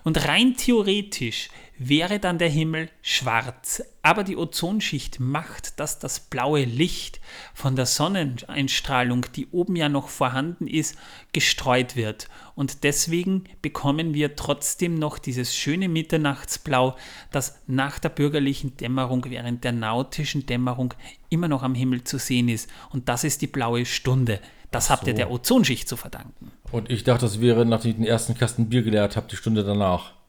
Und 0.03 0.27
rein 0.27 0.55
theoretisch 0.55 1.49
wäre 1.89 2.19
dann 2.19 2.37
der 2.37 2.49
Himmel 2.49 2.89
schwarz. 3.01 3.83
Aber 4.03 4.23
die 4.23 4.37
Ozonschicht 4.37 5.19
macht, 5.19 5.79
dass 5.79 5.97
das 5.97 6.19
blaue 6.19 6.63
Licht 6.63 7.19
von 7.55 7.75
der 7.75 7.87
Sonneneinstrahlung, 7.87 9.25
die 9.35 9.47
oben 9.47 9.75
ja 9.75 9.89
noch 9.89 10.09
vorhanden 10.09 10.67
ist, 10.67 10.95
gestreut 11.33 11.95
wird. 11.95 12.27
Und 12.55 12.83
deswegen 12.83 13.45
bekommen 13.63 14.13
wir 14.13 14.35
trotzdem 14.35 14.95
noch 14.95 15.17
dieses 15.17 15.55
schöne 15.55 15.89
Mitternachtsblau, 15.89 16.95
das 17.31 17.59
nach 17.65 17.97
der 17.97 18.09
bürgerlichen 18.09 18.77
Dämmerung 18.77 19.25
während 19.27 19.63
der 19.63 19.71
nautischen 19.71 20.45
Dämmerung 20.45 20.93
immer 21.29 21.47
noch 21.47 21.63
am 21.63 21.73
Himmel 21.73 22.03
zu 22.03 22.19
sehen 22.19 22.47
ist. 22.47 22.69
Und 22.91 23.09
das 23.09 23.23
ist 23.23 23.41
die 23.41 23.47
blaue 23.47 23.85
Stunde. 23.85 24.39
Das 24.69 24.89
habt 24.89 25.07
ihr 25.07 25.13
der 25.15 25.31
Ozonschicht 25.31 25.89
zu 25.89 25.97
verdanken. 25.97 26.51
Und 26.71 26.91
ich 26.91 27.03
dachte, 27.03 27.25
das 27.25 27.41
wäre, 27.41 27.65
nachdem 27.65 27.91
ich 27.91 27.97
den 27.97 28.05
ersten 28.05 28.35
Kasten 28.35 28.69
Bier 28.69 28.83
geleert 28.83 29.15
habe, 29.15 29.27
die 29.29 29.35
Stunde 29.35 29.63
danach. 29.63 30.20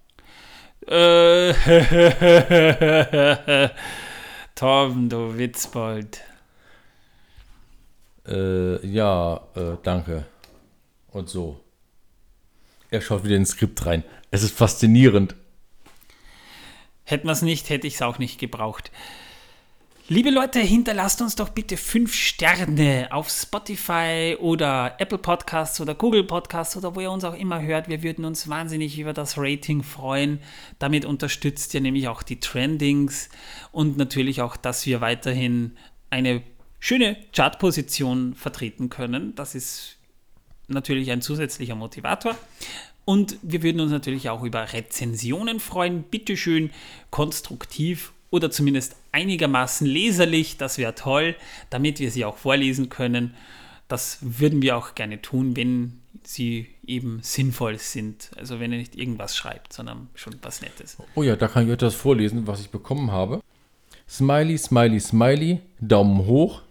Äh, 0.89 1.55
Torben, 4.55 5.09
du 5.09 5.39
Witzbold. 5.39 6.21
Äh, 8.27 8.87
ja, 8.87 9.41
äh, 9.55 9.77
danke. 9.83 10.27
Und 11.11 11.29
so. 11.29 11.61
Er 12.91 13.01
schaut 13.01 13.25
wieder 13.25 13.37
ins 13.37 13.51
Skript 13.51 13.87
rein. 13.87 14.05
Es 14.31 14.43
ist 14.43 14.57
faszinierend. 14.57 15.35
Hätten 17.05 17.27
wir 17.27 17.33
es 17.33 17.43
nicht, 17.43 17.71
hätte 17.71 17.87
ich 17.87 17.95
es 17.95 18.03
auch 18.03 18.19
nicht 18.19 18.39
gebraucht. 18.39 18.91
Liebe 20.15 20.29
Leute, 20.29 20.61
hinterlasst 20.61 21.23
uns 21.23 21.37
doch 21.37 21.49
bitte 21.49 21.79
fünf 21.79 22.13
Sterne 22.13 23.09
auf 23.13 23.31
Spotify 23.31 24.37
oder 24.39 24.97
Apple 24.99 25.17
Podcasts 25.17 25.81
oder 25.81 25.95
Google 25.95 26.25
Podcasts 26.25 26.77
oder 26.77 26.95
wo 26.95 27.01
ihr 27.01 27.11
uns 27.11 27.25
auch 27.25 27.33
immer 27.33 27.63
hört. 27.63 27.89
Wir 27.89 28.03
würden 28.03 28.27
uns 28.27 28.47
wahnsinnig 28.47 28.99
über 28.99 29.15
das 29.15 29.39
Rating 29.39 29.83
freuen. 29.83 30.41
Damit 30.79 31.07
unterstützt 31.07 31.73
ihr 31.73 31.81
nämlich 31.81 32.09
auch 32.09 32.23
die 32.23 32.41
Trendings 32.41 33.31
und 33.71 33.97
natürlich 33.97 34.43
auch, 34.43 34.59
dass 34.59 34.85
wir 34.85 35.01
weiterhin 35.01 35.79
eine 36.11 36.43
schöne 36.79 37.17
Chartposition 37.35 38.35
vertreten 38.35 38.91
können. 38.91 39.35
Das 39.35 39.55
ist 39.55 39.97
natürlich 40.69 41.11
ein 41.11 41.23
zusätzlicher 41.23 41.75
Motivator. 41.75 42.37
Und 43.07 43.39
wir 43.41 43.63
würden 43.63 43.81
uns 43.81 43.91
natürlich 43.91 44.29
auch 44.29 44.43
über 44.43 44.75
Rezensionen 44.75 45.59
freuen. 45.59 46.03
Bitte 46.03 46.37
schön 46.37 46.71
konstruktiv 47.09 48.13
oder 48.33 48.51
zumindest 48.51 48.97
einigermaßen 49.13 49.87
leserlich. 49.87 50.57
Das 50.57 50.79
wäre 50.79 50.95
toll, 50.97 51.37
damit 51.71 52.01
wir 52.01 52.11
sie 52.11 52.25
auch 52.25 52.39
vorlesen 52.39 52.89
können. 52.89 53.35
Das 53.87 54.19
würden 54.23 54.63
wir 54.63 54.77
auch 54.77 54.95
gerne 54.95 55.21
tun, 55.23 55.55
wenn 55.55 56.01
sie 56.25 56.67
eben 56.87 57.21
sinnvoll 57.23 57.79
sind. 57.79 58.31
Also 58.37 58.59
wenn 58.59 58.73
er 58.73 58.79
nicht 58.79 58.97
irgendwas 58.97 59.37
schreibt, 59.37 59.73
sondern 59.73 60.09
schon 60.15 60.35
was 60.43 60.63
Nettes. 60.63 60.97
Oh 61.15 61.23
ja, 61.23 61.37
da 61.37 61.47
kann 61.47 61.67
ich 61.67 61.73
etwas 61.73 61.95
vorlesen, 61.95 62.47
was 62.47 62.61
ich 62.61 62.71
bekommen 62.71 63.11
habe. 63.11 63.43
Smiley, 64.09 64.57
Smiley, 64.57 64.99
Smiley, 64.99 65.61
Daumen 65.81 66.27
hoch, 66.27 66.63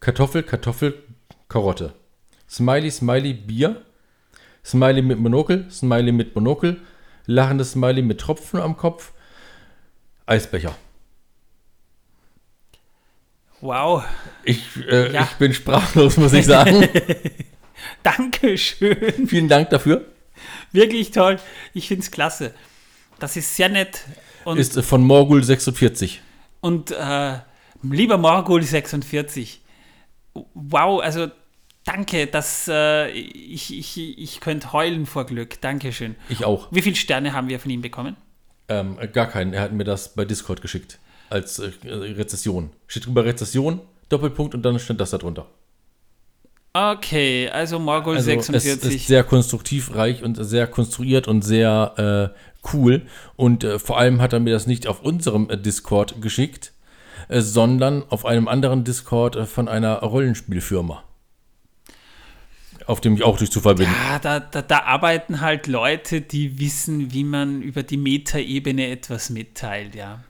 Kartoffel, 0.00 0.42
Kartoffel, 0.42 1.02
Karotte. 1.48 1.94
Smiley, 2.48 2.90
Smiley, 2.90 3.32
Bier, 3.32 3.82
Smiley 4.64 5.02
mit 5.02 5.18
Monokel, 5.18 5.70
Smiley 5.70 6.12
mit 6.12 6.34
Monokel, 6.34 6.80
lachendes 7.26 7.72
Smiley 7.72 8.02
mit 8.02 8.20
Tropfen 8.20 8.60
am 8.60 8.76
Kopf, 8.76 9.12
Eisbecher. 10.28 10.76
Wow. 13.60 14.04
Ich, 14.44 14.62
äh, 14.88 15.12
Ja. 15.12 15.22
ich 15.24 15.38
bin 15.38 15.52
sprachlos, 15.54 16.16
muss 16.16 16.32
ich 16.32 16.44
sagen. 16.46 16.88
Dankeschön. 18.02 19.26
Vielen 19.26 19.48
Dank 19.48 19.70
dafür. 19.70 20.04
Wirklich 20.70 21.10
toll. 21.10 21.38
Ich 21.74 21.88
finde 21.88 22.02
es 22.02 22.10
klasse. 22.10 22.54
Das 23.18 23.36
ist 23.36 23.56
sehr 23.56 23.68
nett. 23.68 24.04
Und, 24.44 24.58
Ist 24.58 24.78
von 24.82 25.02
Morgul 25.02 25.42
46. 25.42 26.22
und 26.60 26.90
äh, 26.92 27.38
lieber 27.82 28.16
Morgul 28.18 28.62
46. 28.62 29.60
Wow, 30.54 31.02
also 31.02 31.28
danke, 31.84 32.26
dass 32.28 32.68
äh, 32.68 33.10
ich, 33.10 33.76
ich, 33.76 33.98
ich 34.18 34.40
könnte 34.40 34.72
heulen 34.72 35.06
vor 35.06 35.26
Glück. 35.26 35.60
Dankeschön. 35.60 36.14
Ich 36.28 36.44
auch. 36.44 36.68
Wie 36.70 36.82
viele 36.82 36.96
Sterne 36.96 37.32
haben 37.32 37.48
wir 37.48 37.58
von 37.58 37.70
ihm 37.70 37.82
bekommen? 37.82 38.16
Ähm, 38.68 38.96
gar 39.12 39.26
keinen. 39.26 39.52
Er 39.52 39.62
hat 39.62 39.72
mir 39.72 39.84
das 39.84 40.14
bei 40.14 40.24
Discord 40.24 40.60
geschickt. 40.60 40.98
Als 41.30 41.58
äh, 41.58 41.70
Rezession. 41.84 42.70
Steht 42.86 43.06
drüber 43.06 43.24
Rezession, 43.24 43.80
Doppelpunkt 44.08 44.54
und 44.54 44.62
dann 44.62 44.78
stand 44.78 45.00
das 45.00 45.10
da 45.10 45.18
drunter. 45.18 45.46
Okay, 46.72 47.48
also 47.48 47.78
Morgul 47.78 48.16
Also 48.16 48.30
es 48.30 48.46
46. 48.46 48.94
ist 48.94 49.06
sehr 49.08 49.24
konstruktiv 49.24 49.94
reich 49.94 50.22
und 50.22 50.34
sehr 50.44 50.66
konstruiert 50.66 51.26
und 51.26 51.42
sehr 51.42 52.32
äh, 52.34 52.68
cool. 52.72 53.02
Und 53.36 53.64
äh, 53.64 53.78
vor 53.78 53.98
allem 53.98 54.20
hat 54.20 54.32
er 54.32 54.40
mir 54.40 54.52
das 54.52 54.66
nicht 54.66 54.86
auf 54.86 55.02
unserem 55.02 55.48
äh, 55.50 55.56
Discord 55.56 56.20
geschickt, 56.20 56.72
äh, 57.28 57.40
sondern 57.40 58.04
auf 58.10 58.26
einem 58.26 58.48
anderen 58.48 58.84
Discord 58.84 59.36
äh, 59.36 59.46
von 59.46 59.66
einer 59.66 59.96
Rollenspielfirma. 59.96 61.02
Auf 62.88 63.00
dem 63.00 63.14
ich 63.14 63.22
auch 63.22 63.36
durch 63.38 63.50
Zufall 63.52 63.74
bin. 63.76 63.86
Ja, 63.86 64.18
da, 64.18 64.40
da, 64.40 64.62
da 64.62 64.82
arbeiten 64.84 65.40
halt 65.40 65.66
Leute, 65.66 66.22
die 66.22 66.58
wissen, 66.58 67.12
wie 67.12 67.22
man 67.22 67.62
über 67.62 67.82
die 67.82 67.98
Metaebene 67.98 68.88
etwas 68.88 69.30
mitteilt, 69.30 69.94
ja. 69.94 70.24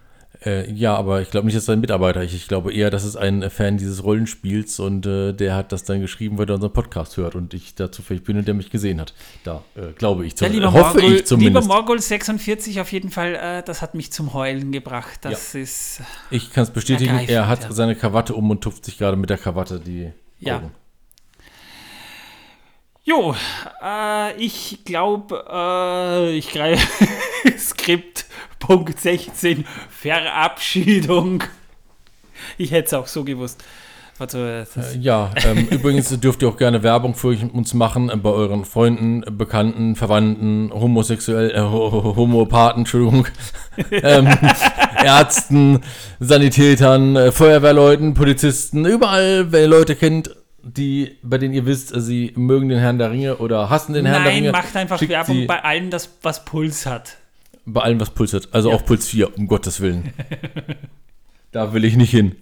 Äh, 0.44 0.70
ja, 0.72 0.94
aber 0.94 1.20
ich 1.20 1.30
glaube 1.30 1.46
nicht, 1.46 1.56
dass 1.56 1.66
er 1.68 1.72
ein 1.74 1.80
Mitarbeiter 1.80 2.22
ist. 2.22 2.32
Ich 2.32 2.46
glaube 2.46 2.72
eher, 2.72 2.90
das 2.90 3.04
ist 3.04 3.16
ein 3.16 3.48
Fan 3.50 3.76
dieses 3.76 4.04
Rollenspiels 4.04 4.78
und 4.78 5.04
äh, 5.06 5.32
der 5.32 5.56
hat 5.56 5.72
das 5.72 5.82
dann 5.84 6.00
geschrieben, 6.00 6.38
weil 6.38 6.48
er 6.48 6.54
unseren 6.54 6.72
Podcast 6.72 7.16
hört 7.16 7.34
und 7.34 7.54
ich 7.54 7.74
da 7.74 7.90
zufällig 7.90 8.22
bin 8.22 8.36
und 8.38 8.46
der 8.46 8.54
mich 8.54 8.70
gesehen 8.70 9.00
hat. 9.00 9.14
Da 9.42 9.64
äh, 9.74 9.92
glaube 9.96 10.26
ich 10.26 10.32
Ja, 10.32 10.36
zumindest. 10.48 10.60
lieber 10.60 10.72
hoffe 10.72 10.98
Morgul, 10.98 11.16
ich 11.16 11.26
zumindest. 11.26 11.64
lieber 11.64 11.74
Morgul 11.74 12.00
46 12.00 12.80
auf 12.80 12.92
jeden 12.92 13.10
Fall, 13.10 13.34
äh, 13.34 13.62
das 13.64 13.82
hat 13.82 13.94
mich 13.94 14.12
zum 14.12 14.32
Heulen 14.32 14.70
gebracht. 14.70 15.18
Das 15.22 15.56
ist, 15.56 16.02
ich 16.30 16.52
kann 16.52 16.62
es 16.64 16.70
bestätigen, 16.70 17.18
er 17.26 17.48
hat 17.48 17.64
ja. 17.64 17.72
seine 17.72 17.96
Krawatte 17.96 18.34
um 18.34 18.48
und 18.50 18.60
tupft 18.62 18.84
sich 18.84 18.96
gerade 18.98 19.16
mit 19.16 19.30
der 19.30 19.38
Krawatte 19.38 19.80
die 19.80 20.12
Ja. 20.38 20.62
Jo, 23.08 23.34
äh, 23.82 24.36
ich 24.36 24.80
glaube, 24.84 25.42
äh, 25.50 26.36
ich 26.36 26.50
greife 26.52 27.06
Skript 27.58 28.26
Punkt 28.58 29.00
16, 29.00 29.64
Verabschiedung. 29.88 31.42
Ich 32.58 32.70
hätte 32.70 32.86
es 32.88 32.92
auch 32.94 33.06
so 33.06 33.24
gewusst. 33.24 33.64
Warte, 34.18 34.66
Äh, 34.76 34.98
Ja, 34.98 35.30
ähm, 35.46 35.68
übrigens 35.70 36.08
dürft 36.20 36.42
ihr 36.42 36.48
auch 36.50 36.58
gerne 36.58 36.82
Werbung 36.82 37.14
für 37.14 37.28
uns 37.50 37.72
machen 37.72 38.10
äh, 38.10 38.16
bei 38.16 38.28
euren 38.28 38.66
Freunden, 38.66 39.22
äh, 39.22 39.30
Bekannten, 39.30 39.96
Verwandten, 39.96 40.70
homosexuell, 40.74 41.50
äh, 41.52 41.60
Ho- 41.60 41.90
Ho- 41.92 42.14
Homopathen, 42.16 42.80
Entschuldigung, 42.80 43.26
ähm, 43.90 44.28
Ärzten, 45.02 45.80
Sanitätern, 46.20 47.32
Feuerwehrleuten, 47.32 48.12
Polizisten, 48.12 48.84
überall, 48.84 49.50
wer 49.50 49.62
ihr 49.62 49.68
Leute 49.68 49.96
kennt, 49.96 50.30
die, 50.62 51.16
bei 51.22 51.38
denen 51.38 51.54
ihr 51.54 51.66
wisst, 51.66 51.92
sie 51.94 52.32
mögen 52.36 52.68
den 52.68 52.78
Herrn 52.78 52.98
der 52.98 53.10
Ringe 53.10 53.36
oder 53.36 53.70
hassen 53.70 53.92
den 53.94 54.06
Herrn 54.06 54.24
der 54.24 54.32
Nein, 54.32 54.42
Ringe. 54.44 54.52
macht 54.52 54.76
einfach 54.76 54.98
schickt 54.98 55.12
Werbung 55.12 55.46
bei 55.46 55.62
allem, 55.62 55.90
das 55.90 56.10
was 56.22 56.44
Puls 56.44 56.86
hat. 56.86 57.16
bei 57.64 57.80
allem, 57.82 58.00
was 58.00 58.10
Puls 58.10 58.32
hat. 58.32 58.48
Also 58.52 58.72
auch 58.72 58.84
Puls 58.84 59.08
4, 59.08 59.36
um 59.38 59.46
Gottes 59.46 59.80
Willen. 59.80 60.12
da 61.52 61.72
will 61.72 61.84
ich 61.84 61.96
nicht 61.96 62.10
hin. 62.10 62.34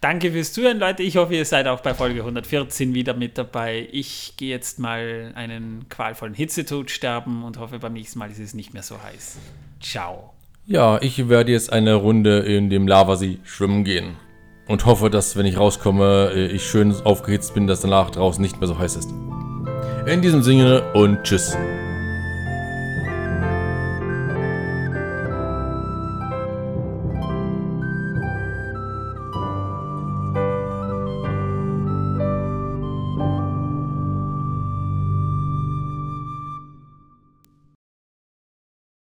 Danke 0.00 0.30
fürs 0.30 0.52
Zuhören, 0.52 0.78
Leute. 0.78 1.02
Ich 1.02 1.16
hoffe, 1.16 1.34
ihr 1.34 1.44
seid 1.44 1.66
auch 1.66 1.80
bei 1.80 1.94
Folge 1.94 2.20
114 2.20 2.94
wieder 2.94 3.14
mit 3.14 3.38
dabei. 3.38 3.88
Ich 3.90 4.34
gehe 4.36 4.50
jetzt 4.50 4.78
mal 4.78 5.32
einen 5.34 5.88
qualvollen 5.88 6.34
Hitzetod 6.34 6.90
sterben 6.90 7.42
und 7.42 7.58
hoffe, 7.58 7.78
beim 7.78 7.94
nächsten 7.94 8.18
Mal 8.18 8.30
ist 8.30 8.38
es 8.38 8.54
nicht 8.54 8.74
mehr 8.74 8.82
so 8.82 9.02
heiß. 9.02 9.38
Ciao. 9.80 10.34
Ja, 10.66 11.00
ich 11.00 11.28
werde 11.28 11.52
jetzt 11.52 11.72
eine 11.72 11.94
Runde 11.94 12.40
in 12.40 12.70
dem 12.70 12.86
Lavasee 12.86 13.38
schwimmen 13.44 13.84
gehen. 13.84 14.16
Und 14.66 14.84
hoffe, 14.84 15.10
dass, 15.10 15.36
wenn 15.36 15.46
ich 15.46 15.58
rauskomme, 15.58 16.32
äh, 16.34 16.46
ich 16.46 16.66
schön 16.66 16.94
aufgehitzt 17.04 17.54
bin, 17.54 17.66
dass 17.66 17.80
danach 17.80 18.10
draußen 18.10 18.42
nicht 18.42 18.58
mehr 18.58 18.68
so 18.68 18.78
heiß 18.78 18.96
ist. 18.96 19.10
In 20.06 20.22
diesem 20.22 20.42
Sinne 20.42 20.92
und 20.92 21.22
tschüss. 21.22 21.56